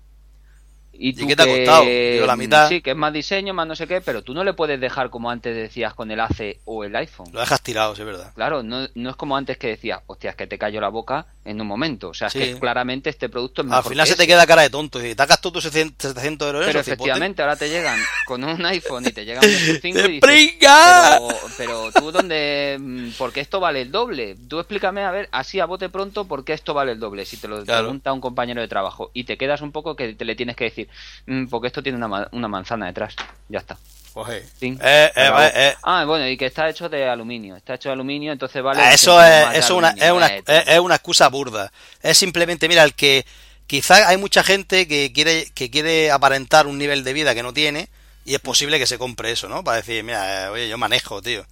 [0.94, 1.86] ¿Y, qué te ha costado?
[2.26, 2.70] la mitad.
[2.70, 5.10] Sí, que es más diseño, más no sé qué, pero tú no le puedes dejar
[5.10, 7.28] como antes decías con el AC o el iPhone.
[7.34, 8.32] Lo dejas tirado, sí, es verdad.
[8.36, 11.26] Claro, no, no es como antes que decías, hostia, es que te cayó la boca
[11.46, 12.10] en un momento.
[12.10, 14.62] O sea, es que claramente este producto es mejor Al final se te queda cara
[14.62, 16.66] de tonto y te hagas tú tus 700 euros.
[16.66, 20.22] Pero efectivamente, ahora te llegan con un iPhone y te llegan un 5 y dices,
[20.22, 21.28] pero,
[21.58, 24.36] pero tú dónde, mm, ¿por qué esto vale el doble?
[24.48, 27.26] Tú explícame, a ver, así a bote pronto, ¿por qué esto vale el doble?
[27.26, 30.26] Si te lo pregunta un compañero de trabajo y te quedas un poco que te
[30.26, 30.83] le tienes que decir,
[31.26, 33.16] mm, porque esto tiene una, una manzana detrás.
[33.50, 33.78] Ya está.
[34.16, 34.46] Eh,
[34.80, 37.56] eh, eh, ah, bueno, y que está hecho de aluminio.
[37.56, 38.82] Está hecho de aluminio, entonces vale.
[38.82, 41.72] Ah, eso es, eso una, es, una, es, una excusa burda.
[42.02, 43.26] Es simplemente, mira, el que
[43.66, 47.54] quizás hay mucha gente que quiere, que quiere aparentar un nivel de vida que no
[47.54, 47.90] tiene
[48.24, 49.64] y es posible que se compre eso, ¿no?
[49.64, 51.46] Para decir, mira, oye, yo manejo, tío.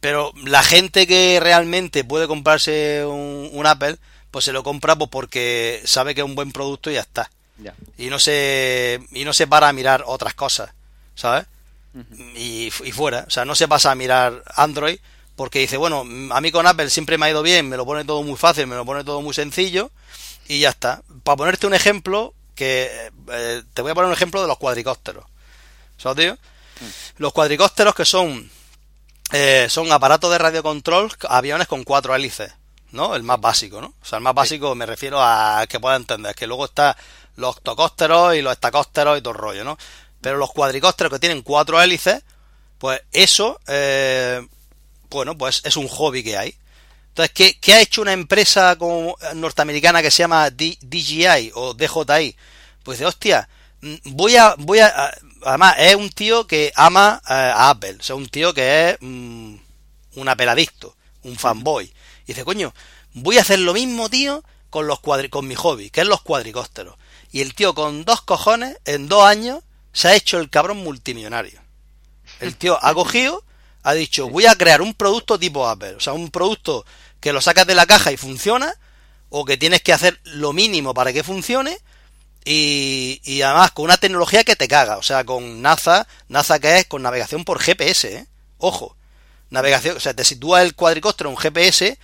[0.00, 3.98] Pero la gente que realmente puede comprarse un, un Apple,
[4.30, 7.30] pues se lo compra pues porque sabe que es un buen producto y ya está.
[7.98, 10.70] Y no se y no se para a mirar otras cosas,
[11.14, 11.46] ¿sabes?
[12.36, 14.98] y, fuera, o sea, no se pasa a mirar Android
[15.34, 18.04] porque dice, bueno, a mí con Apple siempre me ha ido bien, me lo pone
[18.04, 19.90] todo muy fácil, me lo pone todo muy sencillo
[20.46, 21.02] y ya está.
[21.24, 25.24] Para ponerte un ejemplo, que eh, te voy a poner un ejemplo de los cuadricópteros.
[25.96, 26.38] ¿Sabes, tío?
[27.16, 28.50] Los cuadricópteros que son
[29.32, 32.52] eh, son aparatos de radiocontrol, aviones con cuatro hélices,
[32.90, 33.14] ¿no?
[33.14, 33.94] El más básico, ¿no?
[34.02, 36.96] O sea, el más básico me refiero a que pueda entender, que luego está
[37.40, 39.78] los octocósteros y los estacósteros y todo el rollo, ¿no?
[40.20, 42.22] Pero los cuadricósteros que tienen cuatro hélices,
[42.78, 44.46] Pues eso, eh,
[45.10, 46.56] bueno, pues es un hobby que hay.
[47.08, 52.36] Entonces, ¿qué, ha hecho una empresa como norteamericana que se llama DJI o DJI?
[52.82, 53.48] Pues de hostia,
[53.82, 55.12] mm, voy a, voy a,
[55.44, 58.98] además es un tío que ama eh, a Apple, o sea, un tío que es
[59.00, 59.56] mm,
[60.16, 61.86] un apeladicto, un fanboy.
[62.24, 62.72] Y dice, coño,
[63.12, 66.22] voy a hacer lo mismo, tío, con los cuadri con mi hobby, que es los
[66.22, 66.96] cuadricópteros.
[67.32, 69.62] Y el tío con dos cojones, en dos años,
[69.92, 71.60] se ha hecho el cabrón multimillonario.
[72.40, 73.44] El tío ha cogido,
[73.82, 75.94] ha dicho, voy a crear un producto tipo Apple.
[75.94, 76.84] O sea, un producto
[77.20, 78.74] que lo sacas de la caja y funciona,
[79.28, 81.78] o que tienes que hacer lo mínimo para que funcione,
[82.44, 84.96] y, y además con una tecnología que te caga.
[84.96, 88.26] O sea, con NASA, NASA que es con navegación por GPS, ¿eh?
[88.58, 88.96] Ojo.
[89.50, 91.98] Navegación, o sea, te sitúa el cuadricóptero en GPS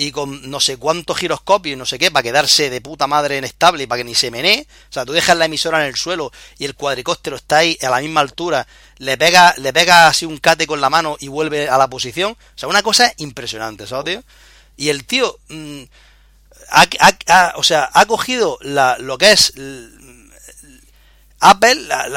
[0.00, 3.36] y con no sé cuántos giroscopios y no sé qué, para quedarse de puta madre
[3.36, 4.66] en estable y para que ni se menee.
[4.88, 7.90] O sea, tú dejas la emisora en el suelo y el cuadricóptero está ahí a
[7.90, 11.68] la misma altura, le pega, le pega así un cate con la mano y vuelve
[11.68, 12.32] a la posición.
[12.32, 14.24] O sea, una cosa impresionante, ¿sabes, tío?
[14.78, 15.82] Y el tío, mm,
[16.70, 19.52] ha, o sea, ha cogido la, lo que es
[21.40, 22.08] Apple, la,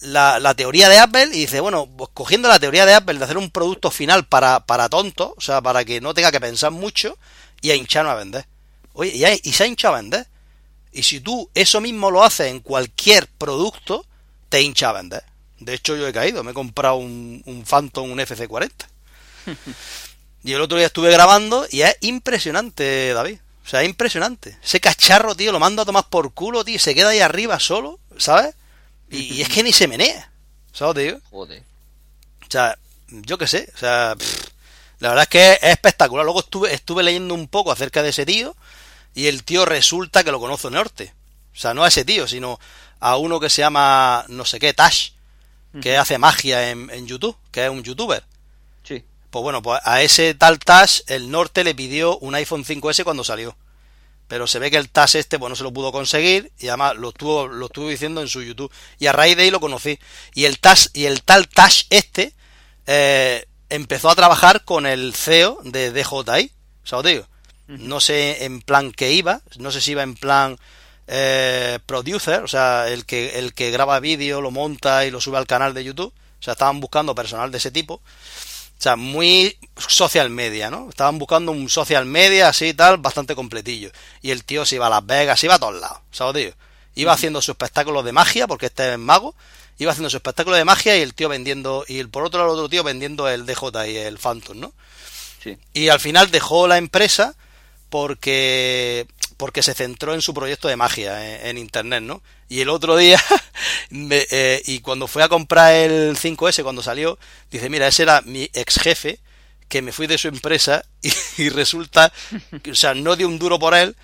[0.00, 3.24] la, la, teoría de Apple, y dice, bueno, pues cogiendo la teoría de Apple de
[3.24, 6.72] hacer un producto final para, para tontos, o sea, para que no tenga que pensar
[6.72, 7.16] mucho,
[7.60, 8.46] y a hincharnos a vender.
[8.94, 10.26] Oye, y, y se ha hinchado a vender.
[10.92, 14.04] Y si tú eso mismo lo haces en cualquier producto,
[14.48, 15.22] te hincha a vender.
[15.60, 18.70] De hecho, yo he caído, me he comprado un, un Phantom, un FC40.
[20.44, 23.38] y el otro día estuve grabando y es impresionante, David.
[23.64, 24.58] O sea, es impresionante.
[24.62, 28.00] Ese cacharro, tío, lo mando a tomar por culo, tío, se queda ahí arriba solo,
[28.18, 28.54] ¿sabes?
[29.12, 30.30] Y, es que ni se menea.
[30.72, 31.20] ¿Sabes, tío?
[31.30, 31.62] Joder.
[32.42, 32.76] O sea,
[33.08, 33.70] yo qué sé.
[33.74, 34.16] O sea,
[34.98, 36.24] la verdad es que es espectacular.
[36.24, 38.56] Luego estuve, estuve leyendo un poco acerca de ese tío.
[39.14, 41.12] Y el tío resulta que lo conoce Norte.
[41.54, 42.58] O sea, no a ese tío, sino
[42.98, 45.10] a uno que se llama no sé qué, Tash,
[45.82, 48.24] que hace magia en, en, YouTube, que es un youtuber.
[48.84, 49.04] Sí.
[49.28, 53.22] Pues bueno, pues a ese tal Tash el norte le pidió un iPhone 5S cuando
[53.22, 53.54] salió
[54.32, 56.96] pero se ve que el TAS este pues no se lo pudo conseguir y además
[56.96, 58.72] lo estuvo, lo estuvo diciendo en su YouTube.
[58.98, 59.98] Y a raíz de ahí lo conocí.
[60.32, 62.32] Y el TAS y el tal TAS este
[62.86, 66.50] eh, empezó a trabajar con el CEO de DJI,
[66.82, 67.26] ¿sabes digo?
[67.66, 70.56] No sé en plan que iba, no sé si iba en plan
[71.08, 75.36] eh, producer, o sea, el que, el que graba vídeo, lo monta y lo sube
[75.36, 78.00] al canal de YouTube, o sea, estaban buscando personal de ese tipo
[78.82, 80.88] o sea, muy social media, ¿no?
[80.88, 83.92] Estaban buscando un social media así y tal, bastante completillo.
[84.22, 86.54] Y el tío se iba a Las Vegas, se iba a todos lados, ¿sabes, tío?
[86.96, 89.36] Iba haciendo su espectáculo de magia, porque este es mago,
[89.78, 92.54] iba haciendo su espectáculo de magia y el tío vendiendo, y el, por otro lado
[92.54, 94.72] el otro tío vendiendo el DJ y el Phantom, ¿no?
[95.40, 95.56] Sí.
[95.74, 97.36] Y al final dejó la empresa
[97.92, 102.22] porque porque se centró en su proyecto de magia en, internet, ¿no?
[102.48, 103.22] Y el otro día,
[103.90, 107.18] eh, y cuando fue a comprar el 5S, cuando salió,
[107.50, 109.18] dice, mira, ese era mi ex jefe,
[109.68, 110.84] que me fui de su empresa
[111.36, 112.12] y, resulta,
[112.70, 113.94] o sea, no dio un duro por él,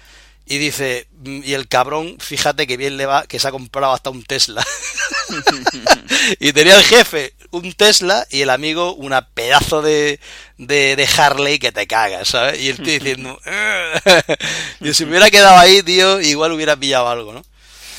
[0.45, 4.11] y dice, y el cabrón, fíjate que bien le va, que se ha comprado hasta
[4.11, 4.66] un Tesla.
[6.41, 10.20] y tenía el jefe un Tesla y el amigo una pedazo de,
[10.59, 12.61] de, Harley que te cagas, ¿sabes?
[12.61, 13.39] Y el tío diciendo,
[14.81, 17.45] y si me hubiera quedado ahí, tío, igual hubiera pillado algo, ¿no?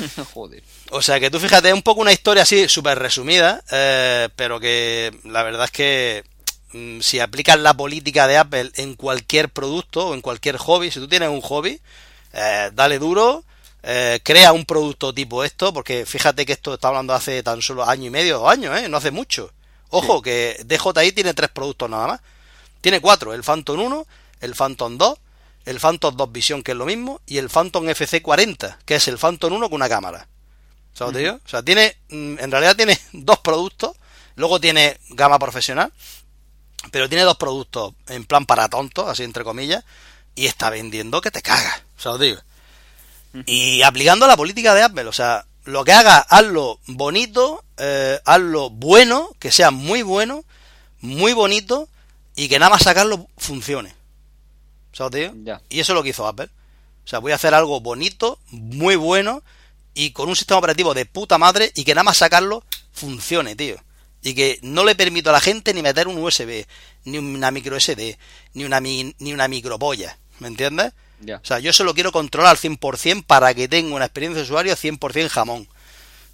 [0.33, 0.63] Joder.
[0.91, 4.59] O sea que tú fíjate, es un poco una historia así súper resumida, eh, pero
[4.59, 6.23] que la verdad es que
[6.73, 10.99] mm, si aplicas la política de Apple en cualquier producto o en cualquier hobby, si
[10.99, 11.79] tú tienes un hobby,
[12.33, 13.43] eh, dale duro,
[13.83, 17.87] eh, crea un producto tipo esto, porque fíjate que esto está hablando hace tan solo
[17.87, 18.89] año y medio, dos años, ¿eh?
[18.89, 19.51] no hace mucho.
[19.89, 22.21] Ojo, que DJI tiene tres productos nada más.
[22.81, 24.07] Tiene cuatro, el Phantom 1,
[24.41, 25.17] el Phantom 2,
[25.65, 29.17] el Phantom 2 Vision, que es lo mismo, y el Phantom FC40, que es el
[29.17, 30.27] Phantom 1 con una cámara.
[30.93, 33.95] ¿Sabes, O sea, tiene, mm, en realidad tiene dos productos,
[34.35, 35.91] luego tiene gama profesional,
[36.91, 39.83] pero tiene dos productos en plan para tontos, así entre comillas,
[40.35, 42.41] y está vendiendo que te cagas, ¿sabes, digo?
[43.45, 48.69] Y aplicando la política de Apple, o sea, lo que haga, hazlo bonito, eh, hazlo
[48.69, 50.43] bueno, que sea muy bueno,
[51.01, 51.87] muy bonito,
[52.35, 53.93] y que nada más sacarlo funcione.
[54.93, 55.61] ¿Sabes, tío?
[55.69, 56.49] Y eso es lo que hizo Apple.
[57.05, 59.43] O sea, voy a hacer algo bonito, muy bueno,
[59.93, 63.75] y con un sistema operativo de puta madre, y que nada más sacarlo funcione, tío.
[64.21, 66.65] Y que no le permito a la gente ni meter un USB,
[67.05, 68.17] ni una micro SD,
[68.53, 70.17] ni una, ni una micropolla.
[70.39, 70.93] ¿Me entiendes?
[71.21, 74.75] O sea, yo solo quiero controlar al 100% para que tenga una experiencia de usuario
[74.75, 75.67] 100% jamón.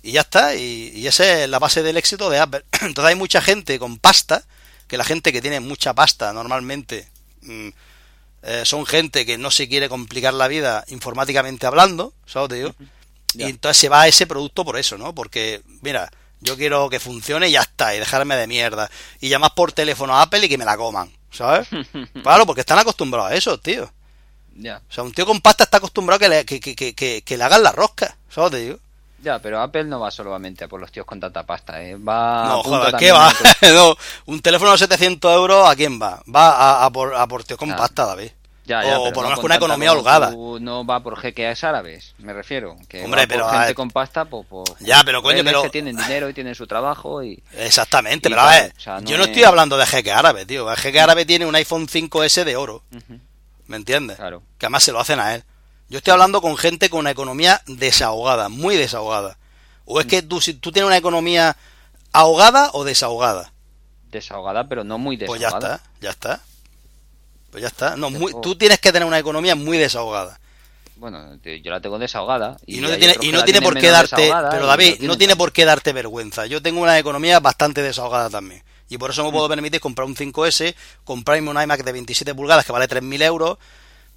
[0.04, 2.64] Y ya está, y, esa es la base del éxito de Apple.
[2.82, 4.44] Entonces hay mucha gente con pasta,
[4.88, 7.10] que la gente que tiene mucha pasta normalmente
[7.42, 7.70] mm,
[8.44, 12.50] eh, son gente que no se quiere complicar la vida informáticamente hablando, ¿sabes?
[12.50, 12.76] Te digo?
[13.34, 15.14] Y entonces se va a ese producto por eso, ¿no?
[15.14, 16.10] Porque, mira,
[16.42, 18.92] Yo quiero que funcione y ya está, y dejarme de mierda.
[19.20, 21.68] Y llamas por teléfono a Apple y que me la coman, ¿sabes?
[22.22, 23.92] claro, porque están acostumbrados a eso, tío.
[24.56, 24.82] Ya.
[24.90, 27.38] O sea, un tío con pasta está acostumbrado a que le, que, que, que, que
[27.38, 28.52] le hagan la rosca, ¿sabes?
[28.52, 28.78] Te digo.
[29.22, 31.96] Ya, pero Apple no va solamente a por los tíos con tanta pasta, ¿eh?
[31.96, 33.34] Va No, joder, ¿qué va?
[33.74, 33.96] no,
[34.28, 36.22] un teléfono de 700 euros, ¿a quién va?
[36.34, 37.76] Va a, a por, a por tíos con Ya.
[37.76, 38.30] pasta, David.
[38.68, 40.32] Ya, ya, o por lo menos con una economía holgada.
[40.32, 42.76] No va por jeques árabes, me refiero.
[42.88, 43.76] Que Hombre, va por pero, a gente ver.
[43.76, 47.24] con pasta, pues, pues, Ya, pero, coño, pero- que tienen dinero y tienen su trabajo
[47.24, 47.42] y...
[47.54, 50.12] Exactamente, Y pero a ver, o sea, no yo no es- estoy hablando de jeque
[50.12, 50.70] árabe, tío.
[50.72, 53.20] El jeque árabe tiene un iPhone 5S de oro, Ujú,
[53.68, 54.18] ¿me entiendes?
[54.18, 54.42] Claro.
[54.58, 55.44] Que además se lo hacen a él.
[55.90, 59.38] Yo estoy hablando con gente con una economía desahogada, muy desahogada.
[59.86, 61.56] O es que tú, si tú tienes una economía
[62.12, 63.52] ahogada o desahogada.
[64.10, 65.76] Desahogada, pero no muy Pues ya desahogada.
[65.76, 66.42] está, ya está.
[67.52, 67.96] Pues ya está.
[67.96, 70.40] No, muy- tú tienes que tener una economía muy desahogada.
[70.96, 72.58] Bueno, yo la tengo desahogada.
[72.66, 75.52] Y no, tiene, y no tiene por qué darte, desahogada pero David, no tiene por
[75.52, 76.46] qué darte vergüenza.
[76.46, 78.64] Yo tengo una economía bastante desahogada también.
[78.90, 79.34] Y por eso me Mm.
[79.34, 83.58] puedo permitir comprar un 5S, comprarme un iMac de 27 pulgadas que vale 3.000 euros.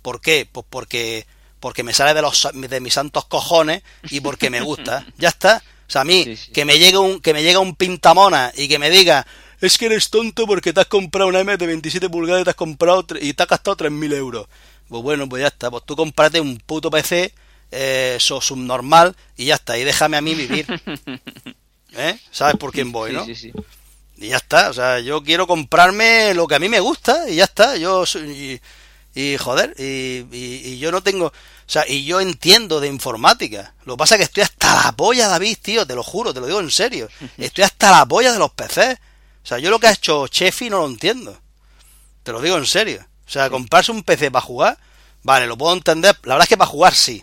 [0.03, 0.49] ¿Por qué?
[0.51, 1.27] Pues porque,
[1.61, 5.07] porque me sale de, los, de mis santos cojones y porque me gusta.
[5.19, 5.63] ya está.
[5.87, 6.53] O sea, a mí, Sí, sí.
[6.53, 9.27] que me llegue un, que me llegue un pintamona y que me diga,
[9.61, 12.51] es que eres tonto porque te has comprado una iMac de 27 pulgadas y te
[12.51, 14.47] has comprado y te has gastado 3.000 euros.
[14.87, 15.71] Pues bueno, pues ya está.
[15.71, 17.33] Pues tú cómprate un puto PC
[17.71, 19.79] eh, eso subnormal y ya está.
[19.79, 20.67] Y déjame a mí vivir.
[21.97, 22.19] ¿Eh?
[22.31, 23.25] ¿Sabes por quién voy, Sí, no?
[23.25, 23.53] sí, sí.
[24.21, 24.71] Y ya está.
[24.71, 27.77] O sea, yo quiero comprarme lo que a mí me gusta y ya está.
[27.77, 28.61] Yo soy...
[29.15, 31.27] Y, y, joder, y, y- y yo no tengo...
[31.27, 33.75] O sea, y yo entiendo de informática.
[33.85, 36.41] Lo que pasa es que estoy hasta la polla, David, tío, te lo juro, te
[36.41, 37.09] lo digo en serio.
[37.37, 38.95] Estoy hasta la polla de los PCs.
[39.45, 41.39] O sea, yo lo que ha hecho Chefi no lo entiendo.
[42.23, 43.07] Te lo digo en serio.
[43.27, 44.79] O sea, comprarse un PC para jugar,
[45.23, 46.17] vale, lo puedo entender.
[46.23, 47.23] La verdad es que para jugar sí.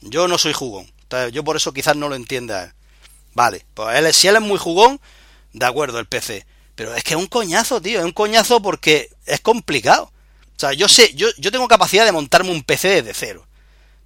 [0.00, 0.90] Yo no soy jugón.
[1.32, 2.74] Yo por eso quizás no lo entienda.
[3.34, 5.00] Vale, pues él, si él es muy jugón,
[5.52, 6.46] de acuerdo, el PC.
[6.74, 7.98] Pero es que es un coñazo, tío.
[7.98, 10.10] Es un coñazo porque es complicado.
[10.56, 13.46] O sea, yo sé, yo, yo tengo capacidad de montarme un PC desde cero.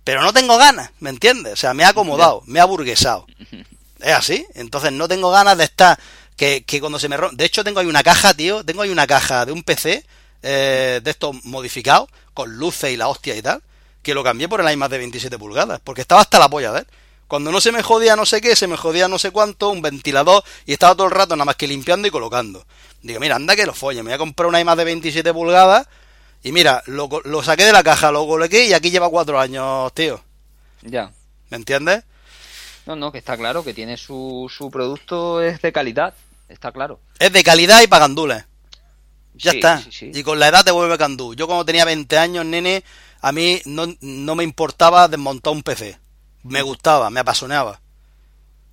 [0.05, 1.55] Pero no tengo ganas, ¿me entiendes?
[1.55, 3.27] O sea, me ha acomodado, me ha burguesado.
[4.01, 4.47] Es así.
[4.55, 5.99] Entonces no tengo ganas de estar.
[6.37, 7.37] Que, que cuando se me rompe.
[7.37, 8.65] De hecho, tengo ahí una caja, tío.
[8.65, 10.05] Tengo ahí una caja de un PC
[10.43, 13.63] eh, de estos modificados, con luces y la hostia y tal.
[14.03, 15.81] Que lo cambié por el iMac de 27 pulgadas.
[15.83, 16.87] Porque estaba hasta la polla de él.
[17.29, 19.83] Cuando no se me jodía no sé qué, se me jodía no sé cuánto, un
[19.83, 22.65] ventilador, y estaba todo el rato nada más que limpiando y colocando.
[23.03, 25.87] Digo, mira, anda que lo folle, me voy a comprar una iMac de 27 pulgadas,
[26.43, 27.09] y mira, lo,
[27.43, 30.23] saqué de la caja, lo coloqué y aquí lleva cuatro años, tío.
[30.83, 31.11] Ya.
[31.51, 32.05] ¿Me entiendes?
[32.87, 36.15] No, no, que está claro que tiene su, su producto es de calidad.
[36.49, 37.01] Está claro.
[37.19, 38.45] Es de calidad y pagandules.
[39.35, 39.83] Ya Sí, está.
[39.83, 40.11] sí, sí.
[40.15, 41.35] Y con la edad te vuelve candú.
[41.35, 42.85] Yo cuando tenía 20 años, nene,
[43.21, 45.99] a mí no, no me importaba desmontar un PC.
[46.49, 47.81] Me gustaba, me apasionaba.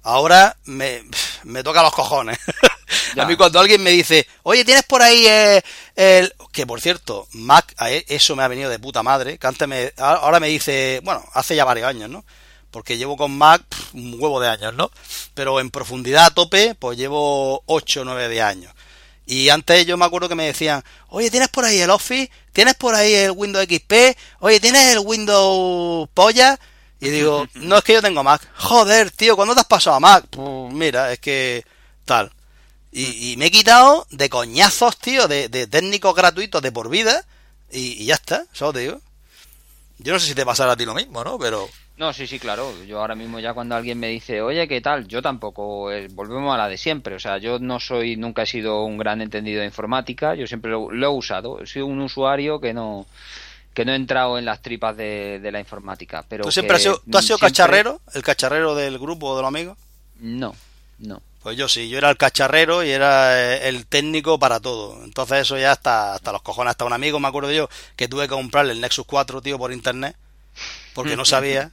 [0.03, 1.03] Ahora me,
[1.43, 2.37] me toca los cojones.
[3.15, 3.23] Ya.
[3.23, 5.61] a mí cuando alguien me dice, oye, ¿tienes por ahí eh,
[5.95, 6.33] el...
[6.51, 9.37] Que por cierto, Mac, a e- eso me ha venido de puta madre.
[9.37, 9.93] Que antes me...
[9.97, 12.23] Ahora me dice, bueno, hace ya varios años, ¿no?
[12.71, 13.63] Porque llevo con Mac
[13.93, 14.91] un huevo de años, ¿no?
[15.33, 18.73] Pero en profundidad a tope, pues llevo 8 o 9 de años.
[19.25, 22.31] Y antes yo me acuerdo que me decían, oye, ¿tienes por ahí el Office?
[22.51, 23.93] ¿Tienes por ahí el Windows XP?
[24.39, 26.59] Oye, ¿tienes el Windows Polla?
[27.03, 28.41] Y digo, no es que yo tengo Mac.
[28.55, 30.25] Joder, tío, ¿cuándo te has pasado a Mac?
[30.29, 31.65] Pues mira, es que
[32.05, 32.31] tal.
[32.93, 37.25] Y, y me he quitado de coñazos, tío, de, de técnicos gratuitos de por vida.
[37.69, 39.01] Y, ya está, eso te digo.
[39.97, 41.37] Yo no sé si te pasará a ti lo mismo, ¿no?
[41.37, 41.67] Pero...
[41.97, 42.71] No, sí, sí, claro.
[42.85, 45.05] Yo ahora mismo ya cuando alguien me dice, oye, ¿qué tal?
[45.05, 47.15] Yo tampoco, eh, volvemos a la de siempre.
[47.15, 50.35] O sea, yo no soy, nunca he sido un gran entendido de informática.
[50.35, 51.59] Yo siempre lo, lo he usado.
[51.59, 53.05] He sido un usuario que no,
[53.73, 56.23] que no he entrado en las tripas de, de la informática.
[56.29, 58.01] Pero ¿Tú siempre que, has sido, ¿tú has sido siempre- cacharrero?
[58.13, 59.77] ¿El cacharrero del grupo o de los amigos?
[60.19, 60.55] No,
[60.99, 61.21] no.
[61.41, 65.03] Pues yo sí, yo era el cacharrero y era eh, el técnico para todo.
[65.03, 66.71] Entonces eso ya hasta, hasta los cojones.
[66.71, 67.67] Hasta un amigo, me acuerdo yo,
[67.97, 70.15] que tuve que comprarle el Nexus 4, tío, por internet,
[70.93, 71.71] porque no sabía.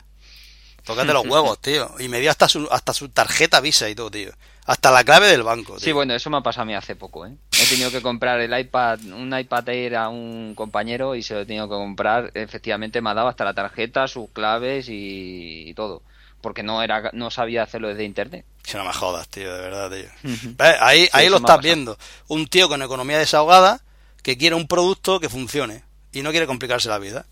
[0.85, 1.95] Tócate los huevos, tío.
[2.01, 4.33] Y me dio hasta su, hasta su tarjeta Visa y todo, tío.
[4.71, 5.81] Hasta la clave del banco, tío.
[5.81, 7.33] Sí, bueno, eso me ha pasado a mí hace poco, ¿eh?
[7.61, 11.41] He tenido que comprar el iPad, un iPad Air a un compañero y se lo
[11.41, 12.31] he tenido que comprar.
[12.35, 16.03] Efectivamente, me ha dado hasta la tarjeta, sus claves y, y todo.
[16.41, 18.45] Porque no era no sabía hacerlo desde internet.
[18.63, 20.55] Que no me jodas, tío, de verdad, tío.
[20.81, 21.99] Ahí, Sí, ahí lo estás viendo.
[22.29, 23.81] Un tío con economía desahogada
[24.23, 27.27] que quiere un producto que funcione y no quiere complicarse la vida.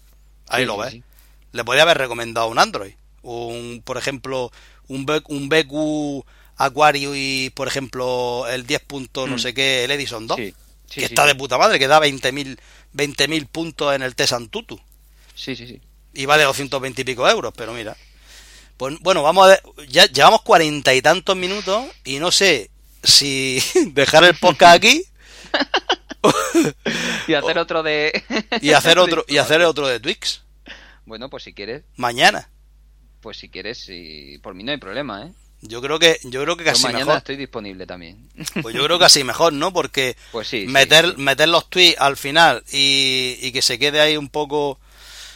[0.48, 0.90] Ahí Sí, lo ves.
[0.90, 1.02] sí.
[1.52, 2.94] Le podría haber recomendado un Android.
[3.22, 4.50] Un, por ejemplo,
[4.88, 6.26] un, B- un BQ
[6.58, 9.38] Aquario y, por ejemplo, el 10 puntos, no Mm.
[9.38, 10.36] sé qué, el Edison 2.
[10.36, 10.54] Sí, sí,
[10.94, 12.58] que sí, está de puta madre, que da 20.000
[12.94, 14.80] 20.000 puntos en el Test Antutu.
[15.34, 15.80] Sí, sí, sí.
[16.14, 17.96] Y vale 220 y pico euros, pero mira.
[18.76, 22.70] Pues bueno, vamos a ver, ya llevamos cuarenta y tantos minutos y no sé
[23.02, 25.02] si dejar el podcast aquí
[27.28, 28.22] y hacer otro de
[28.60, 30.42] y hacer otro y hacer otro de Twix.
[31.04, 31.84] Bueno, pues si quieres.
[31.96, 32.50] Mañana.
[33.20, 34.38] Pues si quieres, si...
[34.42, 35.32] por mí no hay problema, ¿eh?
[35.60, 37.18] Yo creo que yo creo que casi mañana mejor.
[37.18, 38.16] estoy disponible también.
[38.62, 39.72] Pues yo creo que así mejor, ¿no?
[39.72, 41.20] Porque pues sí, meter sí, sí.
[41.22, 44.78] meter los tweets al final y, y que se quede ahí un poco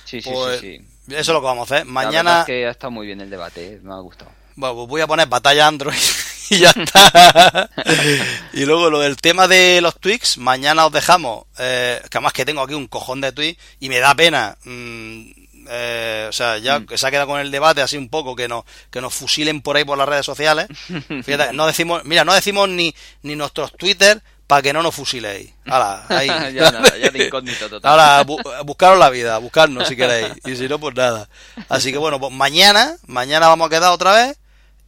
[0.04, 0.84] Sí, sí, pues, sí, sí.
[1.08, 1.86] Eso es lo que vamos a hacer.
[1.86, 3.80] La Mañana verdad es que ha estado muy bien el debate, ¿eh?
[3.82, 4.30] me ha gustado.
[4.54, 5.96] Bueno, pues voy a poner batalla Android
[6.50, 7.70] y ya está.
[8.52, 12.44] y luego lo del tema de los tweaks, mañana os dejamos, eh, que además que
[12.44, 14.56] tengo aquí un cojón de tweets y me da pena.
[14.64, 15.22] mm,
[15.68, 16.86] eh, o sea, ya Mm.
[16.86, 19.62] que se ha quedado con el debate así un poco, que nos, que nos fusilen
[19.62, 20.66] por ahí por las redes sociales.
[21.24, 25.50] Fíjate, no decimos, mira, no decimos ni, ni nuestros Twitter para que no nos fusiléis.
[25.66, 26.26] Hala, ahí.
[26.54, 27.90] ya nada, ya de incógnito total.
[27.90, 30.32] Ahora, bu- buscaros la vida, buscarnos si queréis.
[30.44, 31.28] Y si no, pues nada.
[31.68, 34.36] Así que bueno, pues mañana, mañana vamos a quedar otra vez.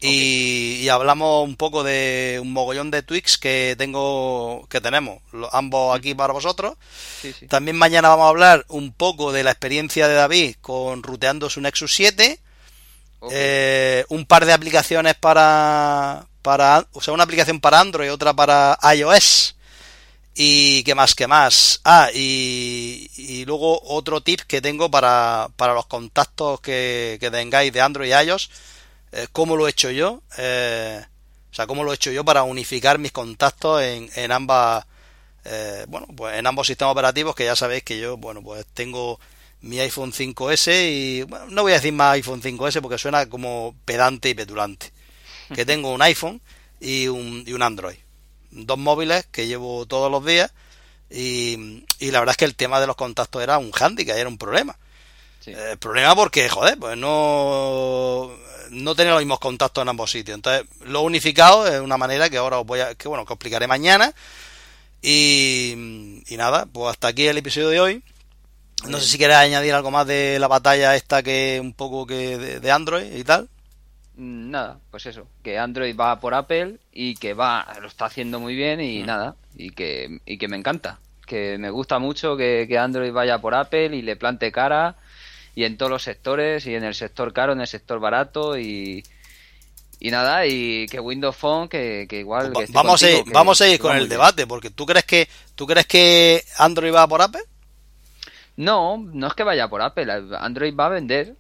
[0.01, 5.55] Y, y hablamos un poco de un mogollón de tweaks que tengo, que tenemos, lo-
[5.55, 6.75] ambos aquí para vosotros.
[7.23, 7.47] Sí, sí.
[7.47, 11.61] También mañana vamos a hablar un poco de la experiencia de David con ruteando su
[11.63, 12.39] Nexus 7.
[13.21, 13.33] Ok.
[13.35, 18.79] Eh, un par de aplicaciones para, para, o sea, una aplicación para Android, otra para
[18.95, 19.57] iOS.
[20.37, 21.81] Y qué más, qué más.
[21.85, 27.73] Ah, y, y luego otro tip que tengo para, para los contactos que, que tengáis
[27.73, 28.51] de Android y iOS.
[29.17, 30.23] Eh, cómo lo he hecho yo.
[30.39, 31.05] eh,
[31.53, 34.85] o sea, cómo lo he hecho yo para unificar mis contactos en, en ambas,
[35.45, 39.21] eh, bueno, pues en ambos sistemas operativos que ya sabéis que yo, bueno, pues tengo
[39.61, 43.77] mi iPhone 5S y bueno, no voy a decir más iPhone 5S porque suena como
[43.85, 44.91] pedante y petulante.
[45.55, 46.41] Que tengo un iPhone
[46.81, 47.99] y un, y un Android.
[48.51, 50.53] Dos móviles que llevo todos los días
[51.09, 54.29] y, y la verdad es que el tema de los contactos era un handicap, era
[54.29, 54.77] un problema.
[55.41, 55.53] Sí.
[55.55, 58.33] Eh, problema porque, joder, pues no,
[58.75, 60.35] no tenía los mismos contactos en ambos sitios.
[60.37, 63.37] Entonces, lo unificado es una manera que ahora os voy a, que bueno, que os
[63.37, 64.13] explicaré mañana.
[65.03, 68.03] Y, y nada, pues hasta aquí el episodio de hoy.
[68.89, 72.37] No sé si quieres añadir algo más de la batalla esta que un poco que
[72.39, 73.49] de, de Android y tal.
[74.17, 78.41] Mm, Nada, pues eso, que Android va por Apple y que va, lo está haciendo
[78.41, 79.07] muy bien y Mm.
[79.07, 83.41] nada, y que, y que me encanta, que me gusta mucho que, que Android vaya
[83.41, 84.97] por Apple y le plante cara
[85.55, 89.05] y en todos los sectores y en el sector caro, en el sector barato y,
[90.01, 92.53] y nada, y que Windows Phone que, que igual...
[92.53, 95.29] que vamos, a ir, que- vamos a ir con el debate, porque tú crees que
[95.55, 97.43] tú crees que Android va por Apple.
[98.57, 100.11] No, no es que vaya por Apple.
[100.39, 101.37] Android va a vender.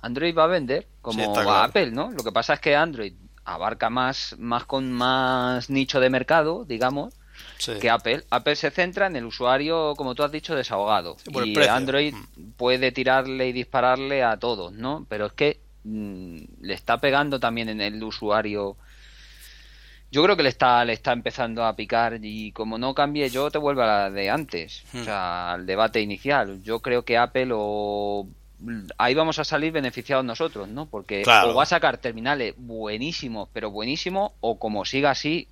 [0.00, 1.62] Android va a vender como Sí, está va claro.
[1.64, 2.10] Apple, ¿no?
[2.10, 3.12] Lo que pasa es que Android
[3.44, 7.14] abarca más, más con más nicho de mercado, digamos,
[7.64, 7.78] Sí.
[7.80, 8.24] que Apple.
[8.30, 11.16] Apple se centra en el usuario, como tú has dicho, desahogado.
[11.32, 11.56] Por y.
[11.68, 12.50] Android Mm.
[12.56, 15.06] puede tirarle y dispararle a todos, ¿no?
[15.08, 18.76] Pero es que mm, le está pegando también en el usuario.
[20.10, 23.50] Yo creo que le está, le está empezando a picar y como no cambie yo
[23.50, 25.00] te vuelvo a la de antes, Hmm.
[25.00, 26.62] o sea, al debate inicial.
[26.62, 28.26] Yo creo que Apple o
[28.96, 30.86] ahí vamos a salir beneficiados nosotros, ¿no?
[30.86, 31.50] Porque Claro.
[31.50, 35.48] o va a sacar terminales buenísimos, pero buenísimos, o como siga así,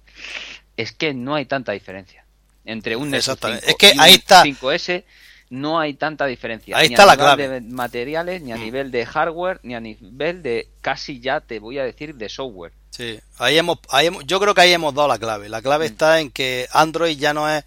[0.76, 2.24] es que no hay tanta diferencia
[2.64, 3.66] entre un Nexus Exactamente.
[3.66, 4.42] 5 Es que y ahí un está.
[4.44, 5.04] 5S
[5.50, 6.76] no hay tanta diferencia.
[6.76, 7.48] Ahí ni está a la nivel clave.
[7.48, 8.60] de materiales, ni a Mm.
[8.60, 12.72] nivel de hardware, ni a nivel de casi ya te voy a decir de software.
[12.90, 15.48] Sí, ahí hemos, ahí hemos- yo creo que ahí hemos dado la clave.
[15.48, 15.92] La clave Mm.
[15.92, 17.64] está en que Android ya no es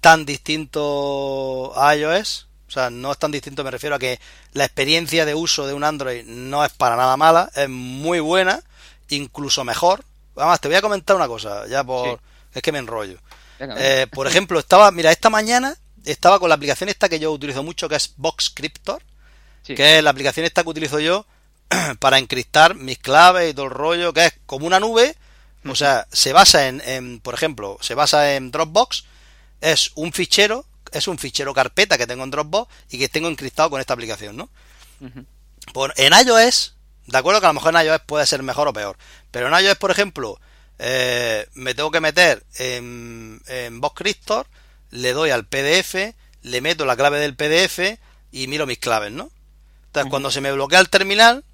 [0.00, 2.46] tan distinto a iOS.
[2.68, 4.18] O sea, no es tan distinto, me refiero a que
[4.52, 8.60] la experiencia de uso de un Android no es para nada mala, es muy buena,
[9.08, 10.04] incluso mejor.
[10.36, 12.18] Además, te voy a comentar una cosa, ya por...
[12.18, 12.24] Sí.
[12.56, 13.18] Es que me enrollo.
[13.60, 17.62] Eh, por ejemplo, estaba, mira, esta mañana estaba con la aplicación esta que yo utilizo
[17.62, 19.02] mucho, que es Boxcryptor,
[19.62, 19.74] Sí.
[19.74, 21.26] que es la aplicación esta que utilizo yo
[21.98, 25.16] para encriptar mis claves y todo el rollo, que es como una nube,
[25.68, 29.04] o sea, se basa en, en, por ejemplo, se basa en Dropbox,
[29.60, 33.68] es un fichero, es un fichero carpeta que tengo en Dropbox y que tengo encriptado
[33.70, 34.48] con esta aplicación, ¿no?
[35.72, 36.74] Por, en iOS,
[37.06, 38.96] de acuerdo que a lo mejor en iOS puede ser mejor o peor,
[39.32, 40.38] pero en iOS, por ejemplo,
[40.78, 44.46] eh, me tengo que meter en, en Boxcryptor,
[44.90, 47.98] le doy al PDF, le meto la clave del PDF
[48.32, 49.30] y miro mis claves, ¿no?
[49.86, 51.44] Entonces, cuando se me bloquea el terminal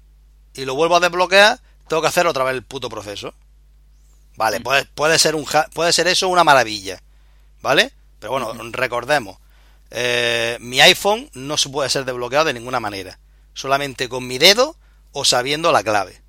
[0.53, 3.33] y lo vuelvo a desbloquear, tengo que hacer otra vez el puto proceso.
[4.35, 7.01] Vale, puede, puede ser un puede ser eso una maravilla,
[7.61, 7.93] ¿vale?
[8.19, 9.37] Pero bueno, recordemos,
[9.91, 13.19] eh, mi iPhone no se puede ser desbloqueado de ninguna manera,
[13.53, 14.75] solamente con mi dedo
[15.11, 16.21] o sabiendo la clave,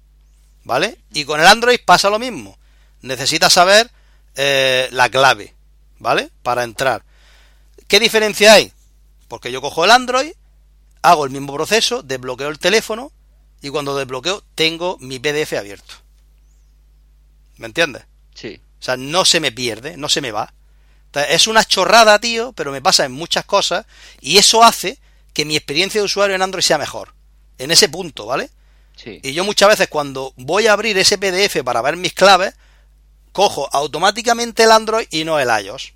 [0.64, 0.98] ¿vale?
[1.12, 2.58] Y con el Android pasa lo mismo,
[3.04, 3.90] necesitas saber
[4.34, 5.54] eh, la clave,
[5.98, 6.30] ¿vale?
[6.42, 7.04] Para entrar.
[7.86, 8.72] ¿Qué diferencia hay?
[9.28, 10.32] Porque yo cojo el Android,
[11.02, 13.12] hago el mismo proceso, desbloqueo el teléfono
[13.60, 15.94] y cuando desbloqueo tengo mi PDF abierto.
[17.56, 18.04] ¿Me entiendes?
[18.34, 18.60] Sí.
[18.80, 20.52] O sea, no se me pierde, no se me va.
[21.28, 23.86] es una chorrada, tío, pero me pasa en muchas cosas
[24.20, 24.98] y eso hace
[25.32, 27.14] que mi experiencia de usuario en Android sea mejor.
[27.58, 28.50] En ese punto, ¿vale?
[28.96, 29.20] Sí.
[29.22, 32.54] Y yo muchas veces cuando voy a abrir ese PDF para ver mis claves,
[33.34, 35.92] cojo automáticamente el Android y no el iOS.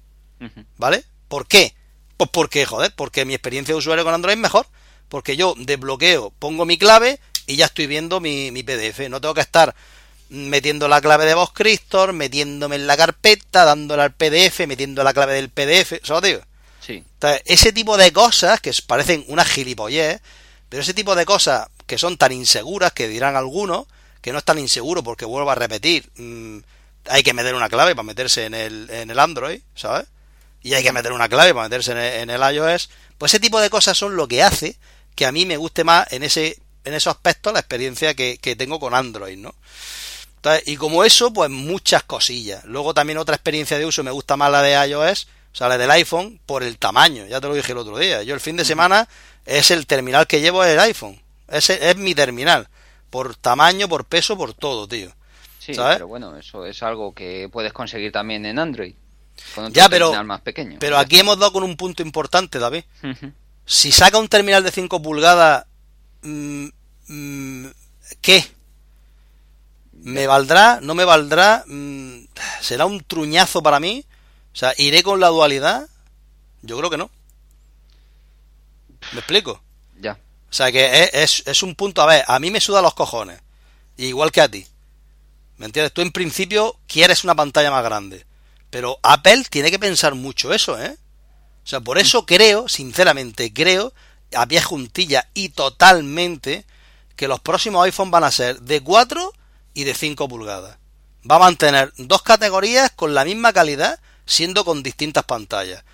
[0.76, 1.04] ¿Vale?
[1.28, 1.74] ¿Por qué?
[2.16, 4.66] Pues porque, joder, porque mi experiencia de usuario con Android es mejor.
[5.08, 9.08] Porque yo desbloqueo, pongo mi clave y ya estoy viendo mi, mi PDF.
[9.08, 9.74] No tengo que estar
[10.28, 15.34] metiendo la clave de VosCrystor, metiéndome en la carpeta, dándole al PDF, metiendo la clave
[15.34, 16.40] del PDF, ¿sabes digo?
[16.80, 17.04] Sí.
[17.14, 20.20] Entonces, ese tipo de cosas que parecen una gilipollez,
[20.68, 23.86] pero ese tipo de cosas que son tan inseguras que dirán algunos,
[24.20, 26.58] que no es tan inseguro porque vuelvo a repetir, mm,
[27.08, 30.06] hay que meter una clave para meterse en el, en el Android, ¿sabes?
[30.62, 32.90] Y hay que meter una clave para meterse en el, iOS.
[33.16, 34.76] Pues ese tipo de cosas son lo que hace
[35.14, 38.56] que a mí me guste más en ese en esos aspectos la experiencia que, que
[38.56, 39.54] tengo con Android, ¿no?
[40.64, 42.64] y como eso, pues muchas cosillas.
[42.64, 45.78] Luego también otra experiencia de uso me gusta más la de iOS, o sea, la
[45.78, 47.26] del iPhone, por el tamaño.
[47.26, 48.22] Ya te lo dije el otro día.
[48.22, 49.08] Yo el fin de semana
[49.44, 51.20] es el terminal que llevo el iPhone.
[51.48, 52.68] Ese es mi terminal.
[53.10, 55.14] Por tamaño, por peso, por todo, tío.
[55.74, 58.94] Sí, pero bueno, eso es algo que puedes conseguir también en Android.
[59.54, 60.78] Con ya, pero, más pequeño.
[60.80, 62.84] Pero aquí hemos dado con un punto importante, David.
[63.64, 65.66] Si saca un terminal de 5 pulgadas,
[66.22, 66.68] mm,
[67.08, 67.66] mm,
[68.20, 68.44] ¿qué?
[69.92, 70.80] ¿Me valdrá?
[70.80, 71.64] ¿No me valdrá?
[71.66, 72.24] Mm,
[72.60, 74.04] ¿Será un truñazo para mí?
[74.52, 75.88] O sea, ¿iré con la dualidad?
[76.62, 77.10] Yo creo que no.
[79.12, 79.60] ¿Me explico?
[80.00, 80.18] Ya.
[80.50, 83.40] O sea, que es, es, un punto, a ver, a mí me suda los cojones.
[83.96, 84.66] Igual que a ti.
[85.58, 85.92] ¿Me entiendes?
[85.92, 88.24] Tú en principio quieres una pantalla más grande.
[88.70, 90.96] Pero Apple tiene que pensar mucho eso, ¿eh?
[91.64, 93.92] O sea, por eso creo, sinceramente, creo,
[94.34, 96.64] a pie juntilla y totalmente,
[97.16, 99.32] que los próximos iPhones van a ser de 4
[99.74, 100.78] y de 5 pulgadas.
[101.30, 105.84] Va a mantener dos categorías con la misma calidad, siendo con distintas pantallas.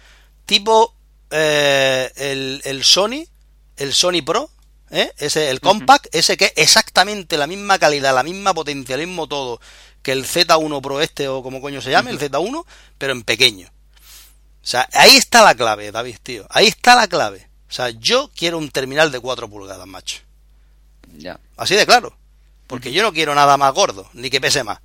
[0.47, 0.95] Tipo
[1.31, 2.13] eh,
[2.65, 3.27] el, Sony,
[3.77, 4.51] el Sony Pro,
[4.91, 5.13] ¿eh?
[5.19, 9.27] ese, el Compact, ese que es exactamente la misma calidad, la misma potencia, el mismo
[9.27, 9.61] todo
[10.03, 12.65] que el Z1 Pro este o como coño se llame, el Z1,
[12.99, 13.69] pero en pequeño.
[13.69, 16.47] O sea, ahí está la clave, David, tío.
[16.51, 17.49] Ahí está la clave.
[17.69, 20.21] O sea, yo quiero un terminal de 4 pulgadas, macho.
[21.17, 21.41] Ya.
[21.57, 22.17] Así de claro.
[22.67, 24.79] Porque yo no quiero nada más gordo, ni que pese más.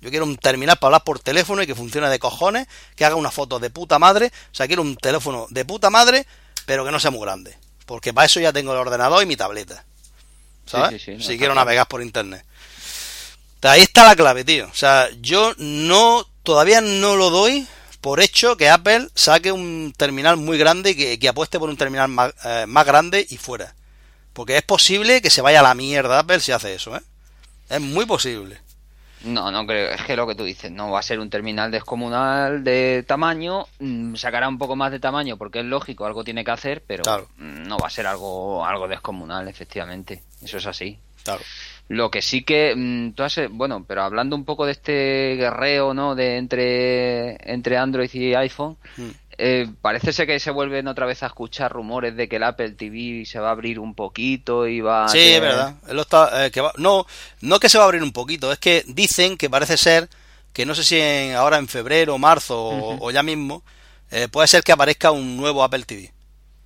[0.00, 3.16] Yo quiero un terminal para hablar por teléfono y que funcione de cojones, que haga
[3.16, 4.30] una foto de puta madre.
[4.52, 6.26] O sea, quiero un teléfono de puta madre,
[6.66, 7.56] pero que no sea muy grande.
[7.86, 9.84] Porque para eso ya tengo el ordenador y mi tableta.
[10.66, 11.00] ¿Sabes?
[11.02, 12.44] si quiero navegar por internet.
[13.62, 14.66] Ahí está la clave, tío.
[14.66, 17.66] O sea, yo no, todavía no lo doy
[18.00, 22.08] por hecho que Apple saque un terminal muy grande y que, apueste por un terminal
[22.08, 23.74] más, eh, más grande y fuera.
[24.32, 27.00] Porque es posible que se vaya a la mierda Apple si hace eso, ¿eh?
[27.68, 28.60] Es muy posible.
[29.26, 29.90] No, no creo.
[29.90, 33.66] Es que lo que tú dices, no va a ser un terminal descomunal de tamaño.
[33.80, 37.02] Mm, sacará un poco más de tamaño porque es lógico, algo tiene que hacer, pero
[37.36, 40.22] no va a ser algo, algo descomunal, efectivamente.
[40.42, 40.98] Eso es así.
[41.24, 41.42] Claro.
[41.88, 45.92] Lo que sí que mm, tú has, bueno, pero hablando un poco de este guerreo,
[45.92, 46.14] ¿no?
[46.14, 49.10] De entre entre Android y iPhone, mm.
[49.38, 52.70] Eh, parece ser que se vuelven otra vez a escuchar rumores de que el Apple
[52.70, 55.08] TV se va a abrir un poquito y va.
[55.08, 55.74] Sí, es verdad.
[55.86, 57.06] Eh, que no,
[57.40, 60.08] no que se va a abrir un poquito, es que dicen que parece ser
[60.54, 63.62] que no sé si ahora en febrero, marzo o, ya mismo
[64.10, 66.14] eh, puede ser que aparezca un nuevo Apple TV.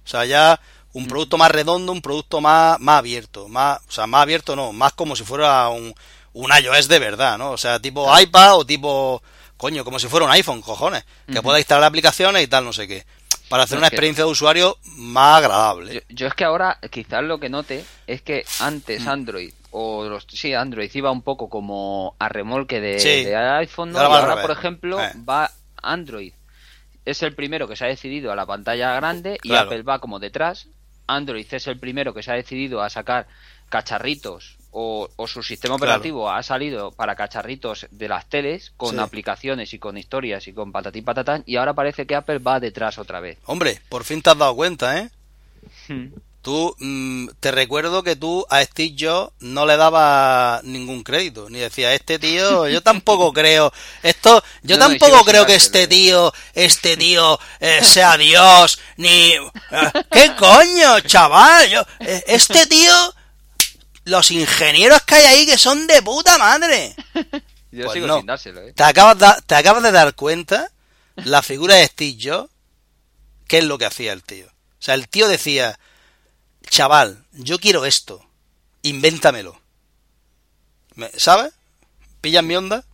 [0.05, 0.61] O sea, ya
[0.93, 4.73] un producto más redondo, un producto más, más abierto, más, o sea, más abierto no,
[4.73, 5.93] más como si fuera un,
[6.35, 7.51] un iOS de verdad, ¿no?
[7.51, 9.23] O sea, tipo iPad o tipo
[9.61, 12.89] coño, como si fuera un iPhone, cojones, que pueda instalar aplicaciones y tal, no sé
[12.89, 13.05] qué,
[13.51, 16.03] para hacer una experiencia de usuario más agradable.
[16.09, 19.09] Yo, es que ahora quizás lo que note es que antes mm.
[19.09, 23.99] Android o los, sí, Android iba un poco como a remolque de, iPhone, ¿no?
[23.99, 25.13] ahora, por ejemplo, eh.
[25.29, 25.51] va
[25.83, 26.33] Android
[27.05, 30.19] es el primero que se ha decidido a la pantalla grande y Apple va como
[30.19, 30.69] detrás.
[31.07, 33.27] Android es el primero que se ha decidido a sacar
[33.69, 39.79] cacharritos o, su sistema operativo ha salido para cacharritos de las teles con aplicaciones y
[39.79, 43.39] con historias y con patatín patatán y ahora parece que Apple va detrás otra vez.
[43.47, 45.11] Hombre, por fin te has dado cuenta, ¿eh?
[45.89, 46.09] Hmm.
[46.43, 51.59] Tú, mm, te recuerdo que tú a Steve Jobs no le dabas ningún crédito, ni
[51.59, 53.71] decía, este tío, yo tampoco creo,
[54.03, 59.33] esto, yo tampoco creo que este tío, este tío eh, sea Dios, ni...
[59.33, 59.41] Eh,
[60.11, 61.69] ¿Qué coño, chaval?
[61.69, 63.15] Yo, eh, este tío
[64.11, 66.95] los ingenieros que hay ahí que son de puta madre.
[67.73, 68.73] Yo pues sigo sin dárselo, ¿eh?
[68.73, 70.71] ¿Te acabas, te acabas de dar cuenta
[71.17, 72.51] la figura de Steve Jobs,
[73.47, 74.47] qué es lo que hacía el tío.
[74.47, 75.79] O sea, el tío decía,
[76.69, 78.27] chaval, yo quiero esto,
[78.83, 79.61] invéntamelo.
[80.95, 81.53] Me- ¿Sabes?
[82.21, 82.85] ¿Pillas mi onda?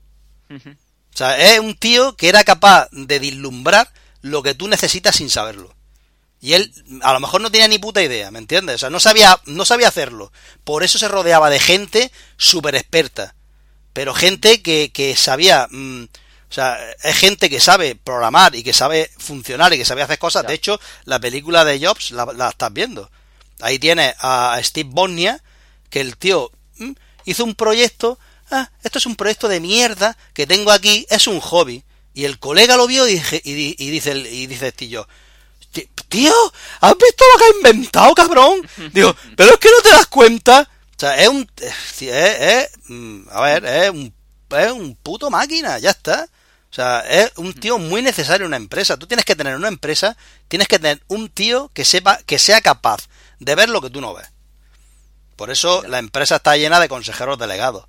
[0.51, 3.91] O sea, es un tío que era capaz de vislumbrar
[4.21, 5.75] lo que tú necesitas sin saberlo.
[6.41, 6.73] Y él
[7.03, 8.77] a lo mejor no tenía ni puta idea, ¿me entiendes?
[8.77, 10.33] O sea, no sabía, no sabía hacerlo.
[10.65, 13.35] Por eso se rodeaba de gente súper experta.
[13.93, 15.69] Pero gente que, que sabía...
[15.71, 16.05] mm,
[16.49, 20.19] o sea, es gente que sabe programar y que sabe funcionar y que sabe hacer
[20.19, 20.47] cosas.
[20.47, 23.11] De hecho, la película de Jobs la, la estás viendo.
[23.61, 25.43] Ahí tienes a Steve Bonnia,
[25.91, 26.93] que el tío mm,
[27.25, 28.19] hizo un proyecto.
[28.51, 31.83] Ah, esto es un proyecto de mierda que tengo aquí, es un hobby.
[32.15, 35.09] Y el colega lo vio y, y y dice, y dice Steve Jobs,
[35.85, 36.33] "Ti- Tío,
[36.81, 38.61] ¿has visto lo que ha inventado, cabrón?
[38.93, 40.63] Digo, pero es que no te das cuenta.
[40.63, 41.51] O sea, es un.
[41.61, 44.15] Es, es- mm, a ver, es un,
[44.51, 46.29] es un puto máquina, ya está.
[46.71, 48.97] O sea, es un tío muy necesario en una empresa.
[48.97, 50.17] Tú tienes que tener una empresa,
[50.49, 53.09] tienes que tener un tío que sepa, que sea capaz
[53.41, 54.29] de ver lo que tú no ves.
[55.37, 57.87] Por eso la empresa está llena de consejeros delegados.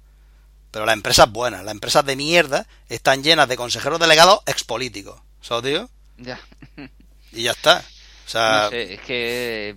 [0.72, 5.22] Pero las empresas buenas, las empresas de mierda, están llenas de consejeros delegados expolíticos.
[5.42, 5.90] ¿Sabes, tío?
[6.18, 6.40] Ya.
[7.38, 7.84] Y ya está.
[8.26, 9.76] O sea, No sé, es que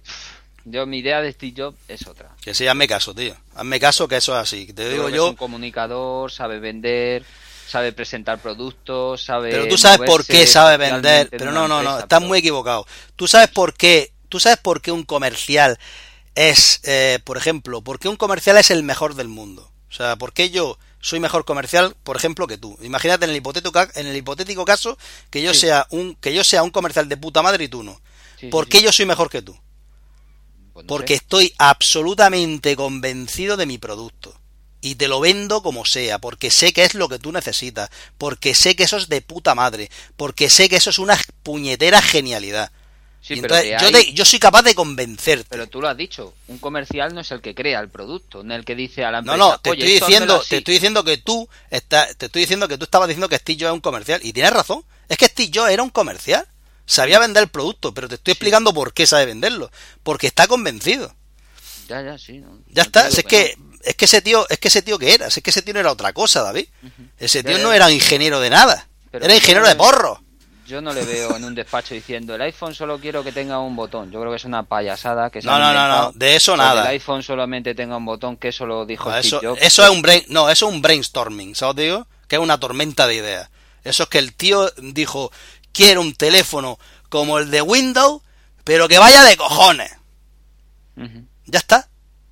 [0.64, 2.30] yo mi idea de Steve Jobs es otra.
[2.42, 3.36] que sí, hazme caso, tío.
[3.54, 4.72] Hazme caso que eso es así.
[4.72, 7.24] Te digo yo, es un comunicador, sabe vender,
[7.68, 9.50] sabe presentar productos, sabe.
[9.50, 11.28] Pero tú sabes por qué sabe vender.
[11.32, 12.86] en Pero no, no, no, estás pero- muy equivocado.
[13.16, 14.12] Tú sabes por qué.
[14.28, 15.78] Tú sabes por qué un comercial
[16.34, 19.70] es, eh, por ejemplo, por qué un comercial es el mejor del mundo.
[19.88, 22.78] O sea, por qué yo soy mejor comercial, por ejemplo, que tú.
[22.82, 24.98] Imagínate en el hipotético, en el hipotético caso
[25.30, 25.60] que yo Sí.
[25.60, 28.00] sea un que yo sea un comercial de puta madre y tú no.
[28.38, 28.70] Sí, ¿Por sí.
[28.70, 29.58] qué yo soy mejor que tú?
[30.72, 31.22] Pues no Porque sé.
[31.22, 34.34] estoy absolutamente convencido de mi producto.
[34.82, 38.54] Y te lo vendo como sea, porque sé que es lo que tú necesitas, porque
[38.54, 42.72] sé que eso es de puta madre, porque sé que eso es una puñetera genialidad.
[43.22, 45.46] Sí, pero yo, te- soy capaz de convencerte.
[45.50, 48.54] Pero tú lo has dicho, un comercial no es el que crea el producto, no
[48.54, 49.50] el que dice a la no, empresa.
[49.52, 50.48] no, te "Oye, estoy esto diciendo, házmelo así".
[50.48, 53.58] te estoy diciendo que tú está, te estoy diciendo que tú estabas diciendo que Steve
[53.60, 54.82] Jobs es un comercial y tienes razón.
[55.08, 56.46] Es que Steve Jobs era un comercial,
[56.86, 59.70] sabía vender el producto, pero te estoy explicando por qué sabe venderlo,
[60.02, 61.14] porque está convencido.
[61.88, 62.38] Ya, ya, sí.
[62.38, 64.80] no- Ya no está, te digo es que, es que ese tío, es que ese
[64.82, 66.66] tío que era, es que ese tío no era otra cosa, David.
[67.18, 70.22] Ese tío ya, no era ingeniero de nada, Pero era ingeniero no de porro.
[70.70, 73.74] Yo no le veo en un despacho diciendo el iPhone solo quiero que tenga un
[73.74, 74.12] botón.
[74.12, 76.58] Yo creo que es una payasada que se No, no, no, no, de eso que
[76.58, 76.82] nada.
[76.82, 79.62] El iPhone solamente tenga un botón, que eso lo dijo No, Steve eso, Jobs.
[79.62, 81.76] eso es un brain, no, eso es un brainstorming, ¿sabes?
[81.76, 83.50] Digo que es una tormenta de ideas.
[83.82, 85.32] Eso es que el tío dijo,
[85.72, 88.22] quiero un teléfono como el de Windows,
[88.62, 89.90] pero que vaya de cojones.
[91.46, 91.89] Ya está.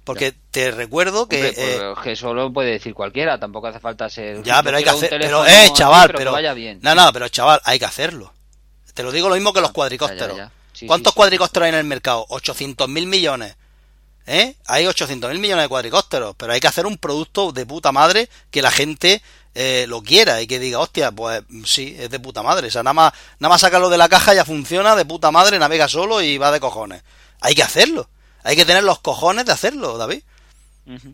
[0.09, 1.37] Porque te recuerdo que...
[1.37, 4.43] Hombre, pues, eh, que eso lo puede decir cualquiera, tampoco hace falta ser...
[4.43, 5.11] ya, pero hay que hacer...
[5.11, 6.81] Pero, eh, chaval, pero, vaya bien.
[6.83, 8.33] No, no, pero chaval, hay que hacerlo.
[8.95, 10.37] Te lo digo lo mismo que los Ah, cuadricópteros.
[10.37, 10.53] ya, ya, ya.
[10.73, 11.17] Sí, ¿Cuántos sí, sí.
[11.17, 12.27] cuadricópteros hay en el mercado?
[12.29, 13.57] 800.000 millones.
[14.27, 14.57] ¿Eh?
[14.67, 18.61] Hay 800.000 millones de cuadricópteros, pero hay que hacer un producto de puta madre que
[18.63, 19.23] la gente
[19.55, 22.69] eh, lo quiera y que diga, hostia, pues sí, es de puta madre.
[22.69, 25.59] O sea, nada más, nada más sacarlo de la caja ya funciona de puta madre,
[25.59, 27.03] navega solo y va de cojones.
[27.41, 28.09] Hay que hacerlo.
[28.45, 30.23] Hay que tener los cojones de hacerlo, David.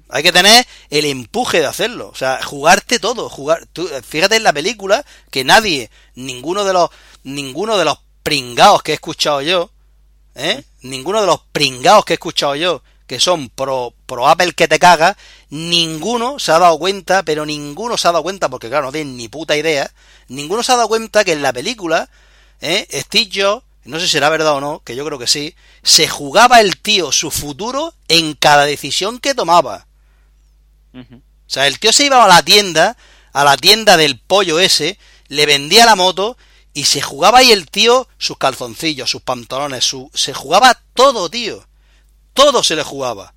[0.08, 2.08] Hay que tener el empuje de hacerlo.
[2.08, 3.28] O sea, jugarte todo.
[3.28, 3.66] Jugar.
[3.72, 6.90] Tú, fíjate en la película que nadie, ninguno de los,
[7.24, 9.70] ninguno de los pringaos que he escuchado yo,
[10.34, 10.62] ¿eh?
[10.82, 14.78] Ninguno de los pringaos que he escuchado yo, que son pro, pro Apple que te
[14.78, 15.16] caga,
[15.50, 19.16] ninguno se ha dado cuenta, pero ninguno se ha dado cuenta, porque claro, no tienen
[19.16, 19.92] ni puta idea,
[20.28, 22.08] ninguno se ha dado cuenta que en la película,
[22.60, 22.86] ¿eh?
[22.92, 26.08] Steve Jobs, no sé si será verdad o no, que yo creo que sí, se
[26.08, 29.86] jugaba el tío su futuro en cada decisión que tomaba.
[30.94, 32.96] O sea, el tío se iba a la tienda,
[33.32, 36.36] a la tienda del pollo ese, le vendía la moto
[36.72, 40.10] y se jugaba ahí el tío sus calzoncillos, sus pantalones, su...
[40.14, 41.66] se jugaba todo, tío.
[42.32, 43.34] Todo se le jugaba.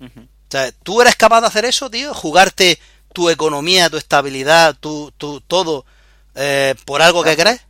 [0.00, 0.08] O
[0.48, 2.12] sea, ¿tú eres capaz de hacer eso, tío?
[2.12, 2.78] Jugarte
[3.12, 5.84] tu economía, tu estabilidad, tu, tu todo
[6.34, 7.60] eh, por algo que crees.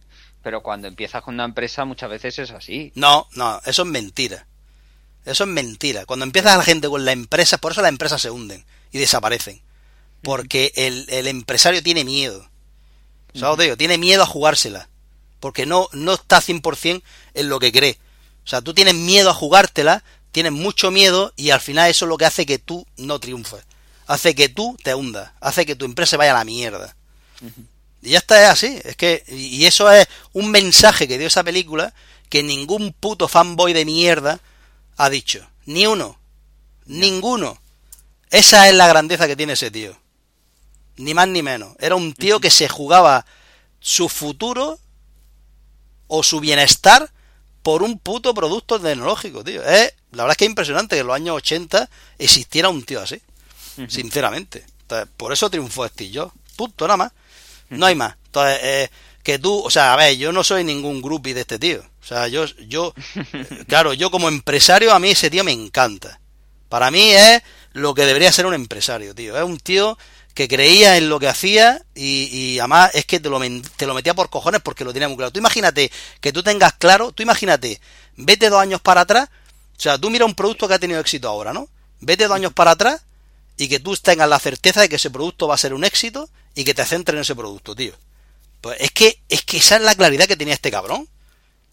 [0.43, 2.93] Pero cuando empiezas con una empresa muchas veces es así.
[2.95, 4.47] No, no, eso es mentira.
[5.25, 6.05] Eso es mentira.
[6.05, 8.99] Cuando empiezas a la gente con la empresa, por eso las empresas se hunden y
[8.99, 9.61] desaparecen.
[10.23, 12.49] Porque el, el empresario tiene miedo.
[13.35, 13.59] ¿Sabes?
[13.59, 13.77] digo?
[13.77, 14.89] Tiene miedo a jugársela.
[15.41, 17.03] Porque no, no está 100%
[17.35, 17.99] en lo que cree.
[18.45, 22.09] O sea, tú tienes miedo a jugártela, tienes mucho miedo y al final eso es
[22.09, 23.65] lo que hace que tú no triunfes.
[24.07, 25.33] Hace que tú te hundas.
[25.41, 26.97] Hace que tu empresa vaya a la mierda.
[28.03, 28.81] Y ya está, es así.
[28.85, 31.95] Es que, y eso es un mensaje que dio esa película
[32.29, 34.41] que ningún puto fanboy de mierda
[34.97, 35.47] ha dicho.
[35.67, 36.19] Ni uno.
[36.87, 37.61] Ninguno.
[38.31, 39.97] Esa es la grandeza que tiene ese tío.
[40.97, 41.77] Ni más ni menos.
[41.79, 43.25] Era un tío que se jugaba
[43.81, 44.79] su futuro
[46.09, 47.11] o su bienestar
[47.63, 49.63] por un puto producto tecnológico, tío.
[49.63, 51.89] Es, la verdad es que es impresionante que en los años 80
[52.19, 53.21] existiera un tío así.
[53.89, 54.65] Sinceramente.
[54.83, 56.33] Entonces, por eso triunfó Steve Jobs.
[56.57, 57.13] Punto, nada más.
[57.73, 58.17] No hay más.
[58.27, 58.91] Entonces, eh,
[59.23, 61.81] que tú, o sea, a ver, yo no soy ningún groupie de este tío.
[61.81, 62.95] O sea, yo, yo,
[63.69, 66.21] claro, yo como empresario, a mí ese tío me encanta.
[66.69, 67.43] Para mí es
[67.73, 69.37] lo que debería ser un empresario, tío.
[69.37, 69.99] Es un tío
[70.35, 73.39] que creía en lo que hacía y, y además es que te lo,
[73.77, 75.31] te lo metía por cojones porque lo tenía muy claro.
[75.31, 77.81] Tú imagínate que tú tengas claro, tú imagínate,
[78.17, 79.29] vete dos años para atrás,
[79.77, 81.69] o sea, tú mira un producto que ha tenido éxito ahora, ¿no?
[82.01, 83.03] Vete dos años para atrás
[83.57, 86.31] y que tú tengas la certeza de que ese producto va a ser un éxito
[86.55, 87.93] y que te centres en ese producto, tío.
[88.61, 91.09] Pues es que, es que esa es la claridad que tenía este cabrón.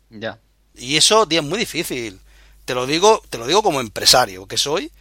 [0.10, 0.40] Ya.
[0.76, 2.20] Y eso, tío, es muy difícil.
[2.66, 4.92] Te lo digo, te lo digo como empresario que soy.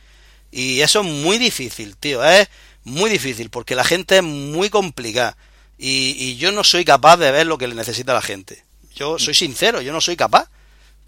[0.51, 2.25] Y eso es muy difícil, tío.
[2.25, 2.49] Es
[2.85, 5.37] muy difícil porque la gente es muy complicada.
[5.79, 8.65] Y, y yo no soy capaz de ver lo que le necesita la gente.
[8.95, 10.51] Yo soy sincero, yo no soy capaz.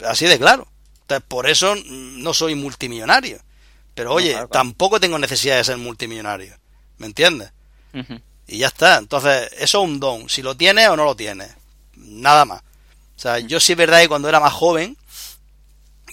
[0.05, 0.67] Así de claro.
[1.01, 3.39] Entonces, por eso no soy multimillonario.
[3.93, 6.55] Pero oye, tampoco tengo necesidad de ser multimillonario.
[6.97, 7.51] ¿Me entiendes?
[8.51, 8.97] Y ya está.
[8.97, 10.29] Entonces, eso es un don.
[10.29, 11.49] Si lo tienes o no lo tienes.
[11.95, 12.61] Nada más.
[13.15, 14.97] O sea, yo sí es verdad que cuando era más joven,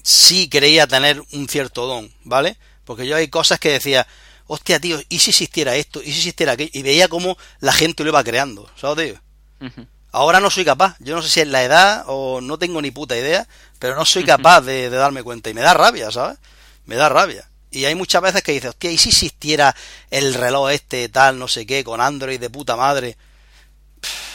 [0.03, 2.57] sí creía tener un cierto don, ¿vale?
[2.85, 4.07] Porque yo hay cosas que decía,
[4.47, 6.01] hostia, tío, ¿y si existiera esto?
[6.01, 6.71] ¿Y si existiera aquello?
[6.73, 9.21] Y veía cómo la gente lo iba creando, ¿sabes,
[9.61, 9.71] tío?
[10.13, 10.97] Ahora no soy capaz.
[11.01, 14.05] Yo no sé si es la edad o no tengo ni puta idea, pero no
[14.05, 15.51] soy capaz de, de darme cuenta.
[15.51, 16.39] Y me da rabia, ¿sabes?
[16.87, 17.49] Me da rabia.
[17.71, 19.75] Y hay muchas veces que dices, hostia, ¿y si existiera
[20.11, 23.17] el reloj este tal, no sé qué, con Android de puta madre?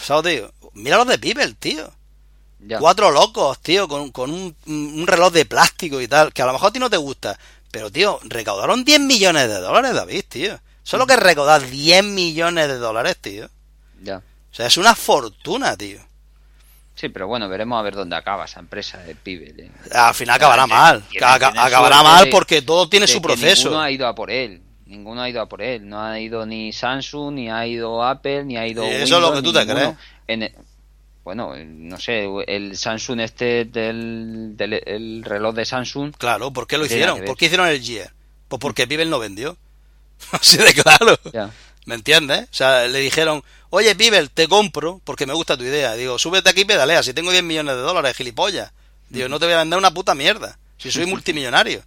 [0.04, 0.54] ¿Sabes, tío?
[0.74, 1.92] Mira los de People, tío.
[2.80, 6.54] Cuatro locos, tío, con, con un, un, reloj de plástico y tal, que a lo
[6.54, 7.38] mejor a ti no te gusta.
[7.72, 10.60] Pero, tío, recaudaron 10 millones de dólares, David, tío.
[10.84, 13.50] Solo que recaudar 10 millones de dólares, tío.
[14.02, 14.18] Ya.
[14.18, 16.00] O sea, es una fortuna, tío.
[16.96, 19.72] Sí, pero bueno, veremos a ver dónde acaba esa empresa de pibe.
[19.92, 21.04] Al final acabará mal.
[21.20, 23.70] acabará mal porque todo tiene su proceso.
[23.70, 24.62] Ninguno ha ido a por él.
[24.86, 25.88] Ninguno ha ido a por él.
[25.88, 28.84] No ha ido ni Samsung, ni ha ido Apple, ni ha ido.
[28.84, 29.96] eso es lo que tú te crees.
[30.28, 30.52] En
[31.24, 36.14] bueno, no sé, el Samsung este del, el reloj de Samsung.
[36.18, 37.24] Claro, ¿por qué lo hicieron?
[37.24, 38.12] ¿Por qué hicieron el Gear?
[38.50, 39.58] Pues porque Pivel no vendió.
[40.32, 41.18] Así de claro.
[41.86, 42.44] ¿Me entiendes?
[42.44, 43.42] O sea, le dijeron,
[43.76, 45.94] oye, Pivel, te compro porque me gusta tu idea.
[45.96, 47.02] Digo, súbete aquí y pedalea.
[47.02, 48.72] Si tengo 10 millones de dólares, gilipollas.
[49.10, 50.60] Digo, no te voy a vender una puta mierda.
[50.78, 51.84] Si soy multimillonario.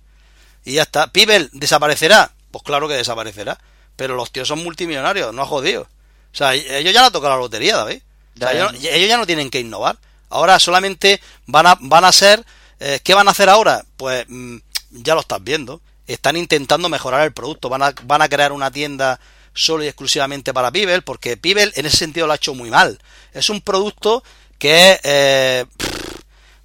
[0.64, 1.07] Y ya está.
[1.12, 2.32] Pivel, ¿desaparecerá?
[2.51, 3.59] Pues claro que desaparecerá.
[3.95, 5.82] Pero los tíos son multimillonarios, no ha jodido.
[5.82, 8.03] O sea, ellos ya han tocado la lotería, David.
[8.41, 9.97] ellos, ya no tienen que innovar.
[10.28, 12.45] Ahora solamente van a, van a ser...
[12.80, 13.84] Eh, ¿Qué van a hacer ahora?
[13.97, 14.57] Pues mm,
[14.91, 15.80] ya lo estás viendo.
[16.09, 17.68] Están intentando mejorar el producto.
[17.68, 19.20] Van a, van a crear una tienda
[19.57, 23.01] solo y exclusivamente para Pibel, porque Pibel en ese sentido lo ha hecho muy mal.
[23.33, 24.23] Es un producto
[24.59, 25.67] que es eh,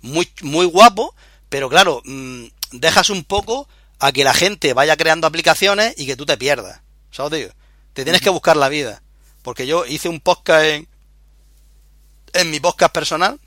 [0.01, 1.15] muy, muy guapo,
[1.49, 3.67] pero claro, mm, dejas un poco
[3.99, 6.81] a que la gente vaya creando aplicaciones y que tú te pierdas.
[7.11, 7.53] ¿Sabes, digo?
[7.93, 9.01] Te tienes que buscar la vida.
[9.41, 10.87] Porque yo hice un podcast en,
[12.33, 13.39] en mi podcast personal,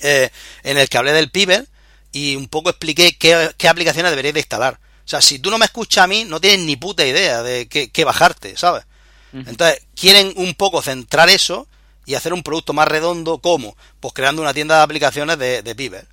[0.00, 0.30] eh,
[0.62, 1.68] en el que hablé del Pibel
[2.12, 4.80] y un poco expliqué qué, qué aplicaciones deberíais de instalar.
[5.08, 7.66] O sea, si tú no me escuchas a mí, no tienes ni puta idea de
[7.66, 8.84] qué, bajarte, ¿sabes?
[9.32, 11.66] Entonces, quieren un poco centrar eso
[12.04, 13.74] y hacer un producto más redondo, ¿cómo?
[14.00, 16.06] Pues creando una tienda de aplicaciones de, de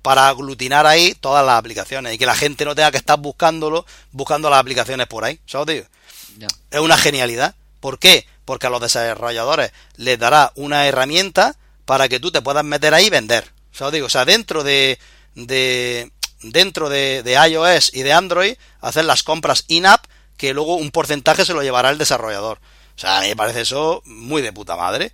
[0.00, 3.84] para aglutinar ahí todas las aplicaciones y que la gente no tenga que estar buscándolo,
[4.12, 6.46] buscando las aplicaciones por ahí, ¿sabes, tío?
[6.70, 7.56] Es una genialidad.
[7.80, 8.28] ¿Por qué?
[8.44, 13.06] Porque a los desarrolladores les dará una herramienta para que tú te puedas meter ahí
[13.06, 13.50] y vender.
[13.72, 14.06] ¿Sabes, digo?
[14.06, 15.00] O sea, dentro de,
[15.34, 16.12] de,
[16.42, 20.04] dentro de, iOS y de Android hacer las compras in-app
[20.36, 22.58] que luego un porcentaje se lo llevará el desarrollador.
[22.96, 25.12] O sea, a mí me parece eso muy de puta madre.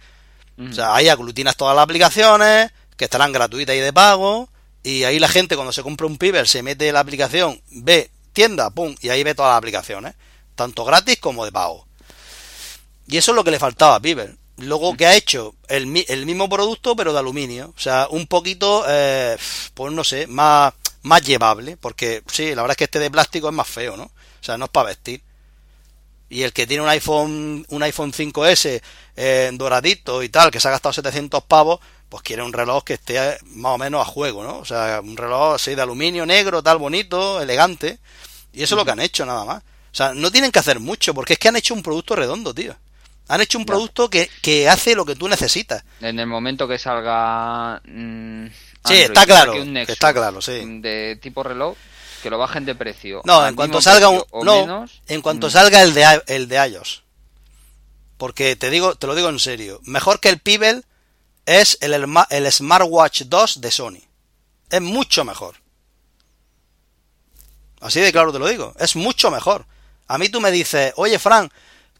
[0.58, 4.48] O sea, ahí aglutinas todas las aplicaciones que estarán gratuitas y de pago
[4.82, 8.10] y ahí la gente cuando se compra un Piver se mete en la aplicación, ve
[8.32, 10.14] tienda, pum, y ahí ve todas las aplicaciones,
[10.54, 11.86] tanto gratis como de pago.
[13.06, 14.36] Y eso es lo que le faltaba a Piver.
[14.58, 18.84] Luego que ha hecho el, el mismo producto pero de aluminio, o sea, un poquito,
[18.88, 19.36] eh,
[19.74, 23.48] pues no sé, más más llevable, porque sí, la verdad es que este de plástico
[23.48, 24.04] es más feo, ¿no?
[24.04, 25.22] O sea, no es para vestir.
[26.28, 28.80] Y el que tiene un iPhone, un iPhone 5S
[29.16, 32.94] eh, doradito y tal, que se ha gastado 700 pavos, pues quiere un reloj que
[32.94, 34.58] esté más o menos a juego, ¿no?
[34.58, 37.98] O sea, un reloj así de aluminio negro, tal, bonito, elegante.
[38.52, 39.62] Y eso es lo que han hecho, nada más.
[39.62, 42.54] O sea, no tienen que hacer mucho, porque es que han hecho un producto redondo,
[42.54, 42.74] tío.
[43.28, 45.84] Han hecho un producto que, que hace lo que tú necesitas.
[46.00, 47.82] En el momento que salga...
[48.84, 49.54] Mm, Sí, está claro.
[49.54, 50.60] está claro, sí.
[50.80, 51.76] De tipo reloj,
[52.22, 53.22] que lo bajen de precio.
[53.24, 55.50] No, en cuanto salga un, no, en cuanto mm.
[55.50, 57.02] salga el de el de iOS.
[58.16, 60.82] Porque te digo, te lo digo en serio, mejor que el Pebble
[61.44, 61.92] es el,
[62.30, 64.00] el Smartwatch 2 de Sony.
[64.70, 65.56] Es mucho mejor.
[67.80, 69.66] Así de claro te lo digo, es mucho mejor.
[70.06, 71.52] A mí tú me dices, "Oye, Frank,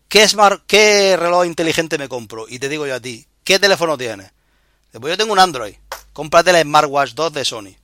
[0.09, 2.47] ¿qué, smart, ¿qué reloj inteligente me compro?
[2.49, 4.31] Y te digo yo a ti, ¿qué teléfono tienes?
[4.93, 5.75] Pues yo tengo un Android,
[6.13, 7.77] cómprate el Smartwatch 2 de Sony.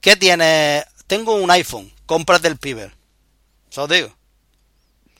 [0.00, 0.84] ¿Qué tienes?
[1.06, 2.92] Tengo un iPhone, cómprate el Piber.
[3.70, 4.14] ¿Eso os digo?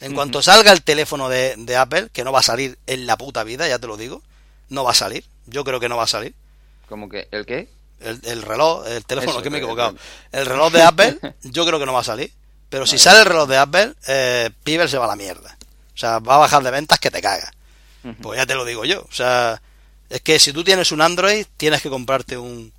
[0.01, 3.17] En cuanto salga el teléfono de, de, Apple, que no va a salir en la
[3.17, 4.23] puta vida, ya te lo digo,
[4.69, 5.25] no va a salir.
[5.47, 6.35] Yo creo que no va a salir.
[6.89, 7.29] ¿Cómo que?
[7.31, 7.69] ¿El qué?
[8.01, 9.97] El, reloj, el teléfono, que me he equivocado.
[10.31, 12.31] El reloj de Apple, yo creo que no va a salir.
[12.69, 14.51] Pero si sale el reloj de Apple, eh,
[14.89, 15.57] se va a la mierda.
[15.95, 17.53] O sea, va a bajar de ventas que te caga.
[18.21, 19.07] Pues ya te lo digo yo.
[19.09, 19.63] O sea,
[20.11, 22.73] es que si tú tienes un Android, tienes que comprarte un,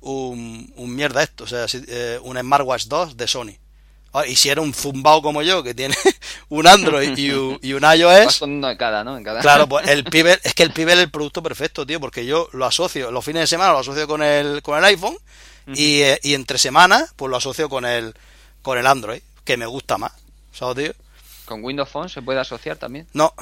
[0.00, 1.44] un, un mierda esto.
[1.44, 3.56] O sea, eh, un Smartwatch 2 de Sony.
[4.12, 5.94] Ah, y si eres un zumbao como yo, que tiene
[6.48, 8.42] un Android y un, y un iOS.
[8.42, 9.18] en cada, ¿no?
[9.18, 9.40] En cada.
[9.40, 12.48] Claro, pues el Pibel, es que el Pibel es el producto perfecto, tío, porque yo
[12.52, 15.16] lo asocio, los fines de semana lo asocio con el, con el iPhone
[15.74, 18.14] y, eh, y, entre semanas, pues lo asocio con el,
[18.62, 20.12] con el Android, que me gusta más.
[20.52, 21.04] ¿Sabes, tío?
[21.44, 23.06] ¿Con Windows Phone se puede asociar también?
[23.12, 23.34] No.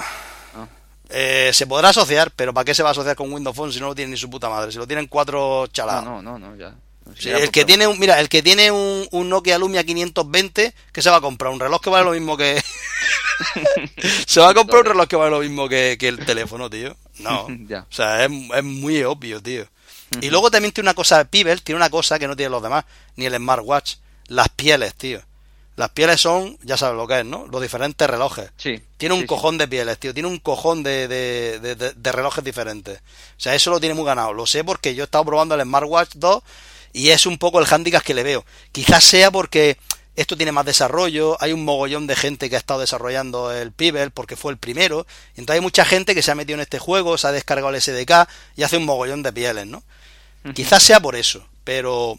[1.08, 3.80] Eh, se podrá asociar, pero ¿para qué se va a asociar con Windows Phone si
[3.80, 4.72] no lo tiene ni su puta madre?
[4.72, 6.04] Si lo tienen cuatro chalados.
[6.04, 6.74] No, no, no, ya
[7.24, 11.10] el que tiene un, mira, el que tiene un, un, Nokia Lumia 520, ¿qué se
[11.10, 11.52] va a comprar?
[11.52, 12.60] ¿Un reloj que vale lo mismo que...
[14.26, 16.96] se va a comprar un reloj que vale lo mismo que, el teléfono, tío.
[17.20, 17.46] No.
[17.70, 19.66] O sea, es, es, muy obvio, tío.
[20.20, 22.84] Y luego también tiene una cosa, Pibel tiene una cosa que no tiene los demás,
[23.16, 23.96] ni el smartwatch.
[24.28, 25.20] Las pieles, tío.
[25.76, 27.46] Las pieles son, ya sabes lo que es, ¿no?
[27.46, 28.50] Los diferentes relojes.
[28.56, 28.80] Sí.
[28.96, 30.14] Tiene un cojón de pieles, tío.
[30.14, 32.98] Tiene un cojón de, de, de, relojes diferentes.
[32.98, 34.32] O sea, eso lo tiene muy ganado.
[34.32, 36.42] Lo sé porque yo he estado probando el Smartwatch 2
[36.94, 38.46] y es un poco el hándicap que le veo.
[38.72, 39.76] Quizás sea porque
[40.16, 44.10] esto tiene más desarrollo, hay un mogollón de gente que ha estado desarrollando el Pibel
[44.10, 45.06] porque fue el primero,
[45.36, 47.80] entonces hay mucha gente que se ha metido en este juego, se ha descargado el
[47.80, 49.82] SDK y hace un mogollón de pieles, ¿no?
[50.54, 52.18] Quizás sea por eso, pero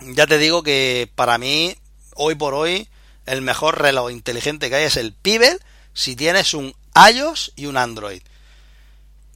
[0.00, 1.74] ya te digo que para mí,
[2.14, 2.88] hoy por hoy,
[3.26, 5.60] el mejor reloj inteligente que hay es el Pibel
[5.92, 8.22] si tienes un iOS y un Android.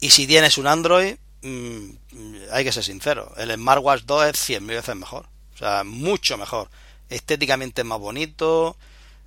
[0.01, 1.91] Y si tienes un Android, Mm,
[2.53, 5.27] hay que ser sincero, el Smartwatch 2 es 100 veces mejor.
[5.55, 6.71] O sea, mucho mejor.
[7.11, 8.77] Estéticamente es más bonito,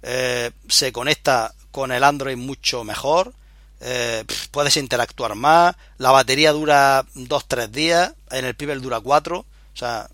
[0.01, 3.33] eh, se conecta con el Android mucho mejor,
[3.81, 9.45] eh, puedes interactuar más, la batería dura 2-3 días, en el Pibel dura 4, o
[9.75, 10.09] sea,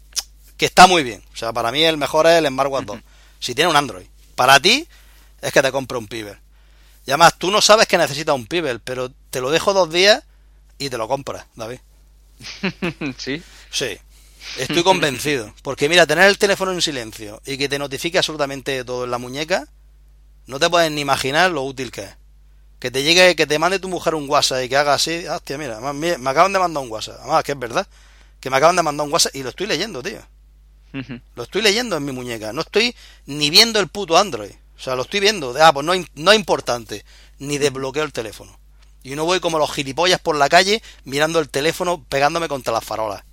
[0.58, 1.24] que está muy bien.
[1.34, 3.00] O sea, para mí el mejor es el Smartwatch 2.
[3.44, 4.06] Si tiene un Android.
[4.36, 4.88] Para ti
[5.42, 6.38] es que te compre un Pibel.
[7.06, 10.24] Y además tú no sabes que necesitas un Pibel, pero te lo dejo dos días
[10.78, 11.80] y te lo compras, David.
[13.18, 13.44] ¿Sí?
[13.70, 13.98] Sí.
[14.58, 15.54] Estoy convencido.
[15.62, 19.18] Porque mira, tener el teléfono en silencio y que te notifique absolutamente todo en la
[19.18, 19.68] muñeca,
[20.46, 22.16] no te puedes ni imaginar lo útil que es.
[22.80, 25.58] Que te llegue, que te mande tu mujer un WhatsApp y que haga así, hostia,
[25.58, 27.18] mira, me acaban de mandar un WhatsApp.
[27.20, 27.86] Además, que es verdad.
[28.40, 30.22] Que me acaban de mandar un WhatsApp y lo estoy leyendo, tío.
[31.36, 32.54] Lo estoy leyendo en mi muñeca.
[32.54, 34.52] No estoy ni viendo el puto Android.
[34.78, 35.56] O sea, lo estoy viendo.
[35.60, 37.04] Ah, pues no, no es importante.
[37.40, 38.58] Ni desbloqueo el teléfono.
[39.04, 42.86] Y no voy como los gilipollas por la calle mirando el teléfono pegándome contra las
[42.86, 43.24] farolas.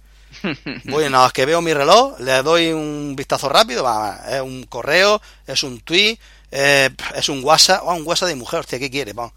[0.84, 4.62] Voy nada más que veo mi reloj, le doy un vistazo rápido, va, es un
[4.62, 6.18] correo, es un tweet,
[6.52, 9.12] eh, es un WhatsApp, oh, un WhatsApp de mujer, hostia, ¿qué quiere?
[9.12, 9.32] Vamos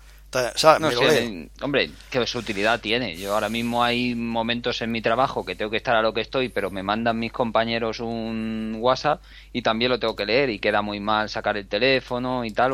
[1.61, 3.15] hombre, qué su utilidad tiene.
[3.15, 6.21] Yo ahora mismo hay momentos en mi trabajo que tengo que estar a lo que
[6.21, 9.21] estoy, pero me mandan mis compañeros un WhatsApp
[9.51, 12.74] y también lo tengo que leer y queda muy mal sacar el teléfono y tal.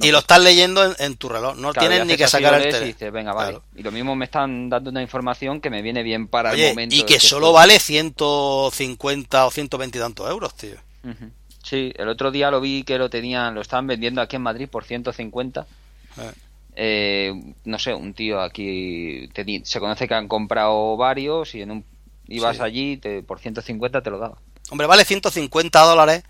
[0.00, 2.84] y lo estás leyendo en, tu reloj, no tienes ni que sacar el teléfono.
[2.84, 3.58] Y, dices, venga, vale.
[3.76, 6.94] y lo mismo me están dando una información que me viene bien para el momento.
[6.94, 10.76] Y que, solo vale 150 o 120 y tantos euros, tío.
[11.62, 14.68] Sí, el otro día lo vi que lo tenían, lo estaban vendiendo aquí en Madrid
[14.68, 15.66] por 150.
[16.18, 16.32] Eh,
[16.76, 19.28] no sé, un tío aquí
[19.64, 21.84] se conoce que han comprado varios y en un
[22.28, 24.38] ibas allí te, por 150 te lo daba.
[24.70, 26.24] Hombre, vale 150 dólares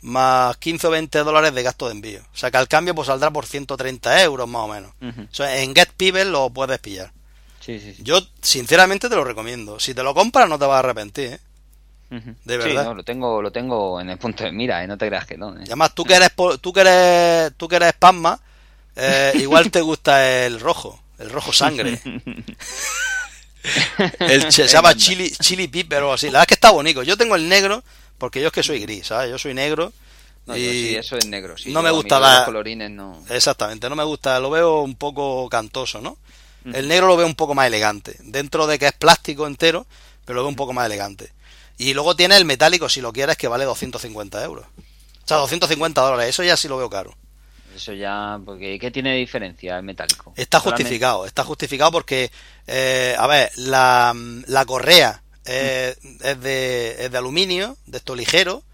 [0.00, 2.20] más 15 o 20 dólares de gasto de envío.
[2.32, 4.92] O sea que al cambio pues saldrá por 130 euros más o menos.
[5.00, 7.12] en Get People lo puedes pillar.
[8.02, 9.78] Yo sinceramente te lo recomiendo.
[9.78, 11.32] Si te lo compras no te vas a arrepentir.
[11.32, 11.40] ¿eh?
[12.44, 12.96] De verdad.
[12.96, 14.86] lo tengo, lo tengo en el punto de mira, ¿eh?
[14.86, 15.54] no te creas que no.
[15.54, 15.60] ¿eh?
[15.60, 16.30] Y además tú que eres,
[16.60, 18.40] tú que eres, tú que eres spamma,
[18.98, 22.00] eh, igual te gusta el rojo, el rojo sangre.
[24.20, 26.26] el se llama chili, chili pepper o así.
[26.26, 27.02] La verdad es que está bonito.
[27.02, 27.82] Yo tengo el negro
[28.18, 29.30] porque yo es que soy gris, ¿sabes?
[29.30, 29.92] Yo soy negro.
[30.54, 32.44] y eso es negro, No me gusta la...
[32.44, 33.22] colorines, no.
[33.28, 36.18] Exactamente, no me gusta, lo veo un poco cantoso, ¿no?
[36.64, 38.16] El negro lo veo un poco más elegante.
[38.20, 39.86] Dentro de que es plástico entero,
[40.26, 41.32] pero lo veo un poco más elegante.
[41.78, 44.66] Y luego tiene el metálico, si lo quieres, que vale 250 euros.
[44.66, 46.30] O sea, 250 dólares.
[46.30, 47.14] Eso ya sí lo veo caro.
[47.78, 50.32] Eso ya, porque ¿qué tiene de diferencia el metálico?
[50.36, 52.32] Está justificado, está justificado porque,
[52.66, 54.12] eh, a ver, la,
[54.48, 55.96] la correa es,
[56.40, 58.64] de, es de aluminio, de esto ligero,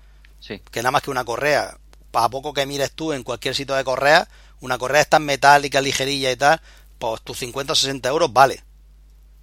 [0.40, 0.62] sí.
[0.70, 1.76] que nada más que una correa,
[2.14, 4.26] a poco que mires tú en cualquier sitio de correa,
[4.60, 6.62] una correa esta metálica, ligerilla y tal,
[6.98, 8.64] pues tus 50 o 60 euros vale.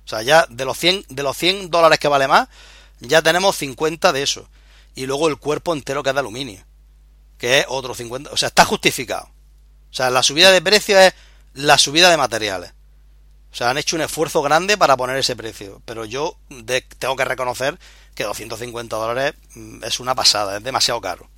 [0.05, 2.49] O sea, ya de los 100, de los 100 dólares que vale más,
[2.99, 4.49] ya tenemos 50 de eso.
[4.95, 6.65] Y luego el cuerpo entero que es de aluminio,
[7.37, 8.31] que es otro 50.
[8.31, 9.29] O sea, está justificado.
[9.91, 11.13] O sea, la subida de precio es
[11.53, 12.71] la subida de materiales.
[13.51, 15.81] O sea, han hecho un esfuerzo grande para poner ese precio.
[15.85, 16.37] Pero yo
[16.97, 17.77] tengo que reconocer
[18.15, 21.29] que 250 dólares mm, es una pasada, es demasiado caro.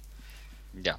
[0.75, 0.97] Ya.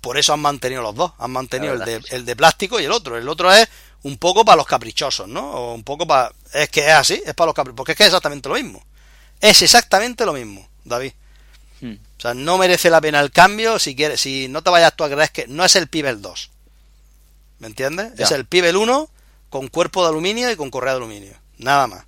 [0.00, 1.12] por eso han mantenido los dos.
[1.18, 3.16] Han mantenido el de, el de plástico y el otro.
[3.16, 3.68] El otro es
[4.02, 5.50] un poco para los caprichosos, ¿no?
[5.50, 6.32] O un poco para...
[6.52, 7.76] Es que es así, es para los caprichosos.
[7.76, 8.84] Porque es que es exactamente lo mismo.
[9.40, 11.12] Es exactamente lo mismo, David.
[11.80, 11.94] Hmm.
[12.16, 15.04] O sea, no merece la pena el cambio si quieres, si no te vayas tú
[15.04, 16.50] a creer que no es el Pibel 2.
[17.58, 18.12] ¿Me entiendes?
[18.18, 19.08] Es el Pibel 1
[19.50, 21.34] con cuerpo de aluminio y con correa de aluminio.
[21.58, 22.04] Nada más.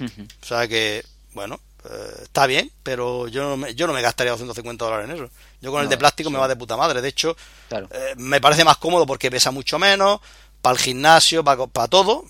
[0.00, 1.04] o sea que,
[1.34, 5.16] bueno, eh, está bien, pero yo no, me, yo no me gastaría 250 dólares en
[5.16, 5.30] eso.
[5.60, 7.00] Yo con el de plástico me va de puta madre.
[7.00, 7.36] De hecho,
[7.70, 10.20] eh, me parece más cómodo porque pesa mucho menos,
[10.62, 12.24] para el gimnasio, para, para todo.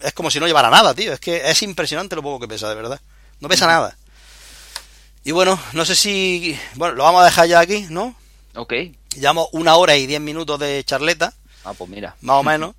[0.00, 1.12] es como si no llevara nada, tío.
[1.12, 3.00] Es que es impresionante lo poco que pesa, de verdad.
[3.40, 3.96] No pesa nada.
[5.24, 6.58] Y bueno, no sé si...
[6.74, 8.14] Bueno, lo vamos a dejar ya aquí, ¿no?
[8.54, 8.72] Ok.
[9.16, 11.32] Llevamos una hora y diez minutos de charleta.
[11.64, 12.16] Ah, pues mira.
[12.20, 12.74] Más o menos.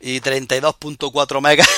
[0.00, 1.68] Y 32.4 megas.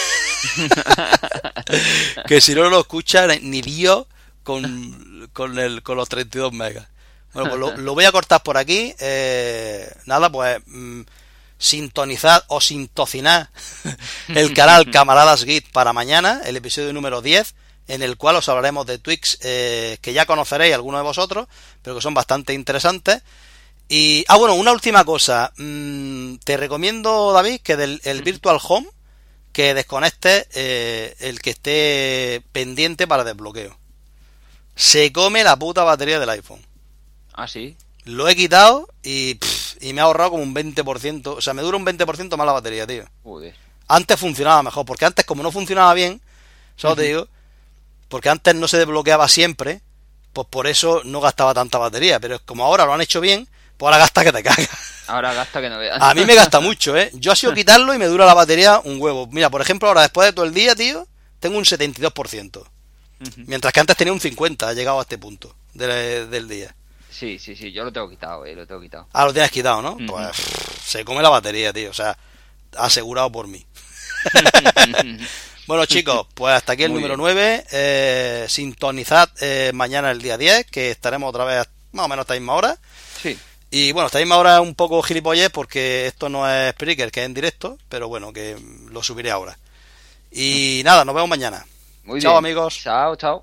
[2.26, 4.06] que si no lo escuchan ni Dios
[4.42, 6.86] con, con, el, con los 32 megas.
[7.32, 8.94] Bueno, pues lo, voy a cortar por aquí.
[9.00, 11.02] Eh, nada, pues mm,
[11.58, 13.50] sintonizar o sintocinar
[14.28, 17.54] el canal Camaradas Git para mañana, el episodio número 10,
[17.88, 21.48] en el cual os hablaremos de Twix eh, que ya conoceréis algunos de vosotros,
[21.82, 23.22] pero que son bastante interesantes.
[23.88, 25.52] Y, ah, bueno, una última cosa.
[25.56, 28.88] Mm, te recomiendo, David, que del el Virtual Home
[29.54, 33.78] que desconecte eh, el que esté pendiente para desbloqueo.
[34.74, 36.60] Se come la puta batería del iPhone.
[37.32, 37.76] Ah, sí.
[38.02, 39.38] Lo he quitado y,
[39.80, 41.36] y me ha ahorrado como un 20%.
[41.36, 43.04] O sea, me dura un 20% más la batería, tío.
[43.86, 46.20] Antes funcionaba mejor, porque antes como no funcionaba bien,
[46.74, 47.28] solo te digo,
[48.08, 49.82] porque antes no se desbloqueaba siempre,
[50.32, 52.18] pues por eso no gastaba tanta batería.
[52.18, 54.68] Pero como ahora lo han hecho bien, pues ahora gasta que te cagas.
[55.06, 56.00] Ahora gasta que no veas.
[56.00, 57.10] A mí me gasta mucho, ¿eh?
[57.14, 59.26] Yo ha sido quitarlo y me dura la batería un huevo.
[59.30, 61.06] Mira, por ejemplo, ahora después de todo el día, tío,
[61.40, 62.64] tengo un 72%.
[63.46, 66.74] Mientras que antes tenía un 50%, ha llegado a este punto del día.
[67.10, 69.06] Sí, sí, sí, yo lo tengo quitado, eh, lo tengo quitado.
[69.12, 69.96] Ah, lo tienes quitado, ¿no?
[70.06, 70.36] Pues
[70.84, 72.18] se come la batería, tío, o sea,
[72.76, 73.64] asegurado por mí.
[75.66, 77.66] bueno, chicos, pues hasta aquí el número 9.
[77.70, 82.24] Eh, sintonizad eh, mañana el día 10, que estaremos otra vez más o menos a
[82.24, 82.78] esta misma hora.
[83.22, 83.38] Sí.
[83.76, 87.26] Y bueno, esta misma hora un poco gilipollez porque esto no es Spreaker, que es
[87.26, 88.56] en directo, pero bueno, que
[88.92, 89.58] lo subiré ahora.
[90.30, 91.66] Y nada, nos vemos mañana.
[92.04, 92.78] Muy chao amigos.
[92.80, 93.42] Chao, chao.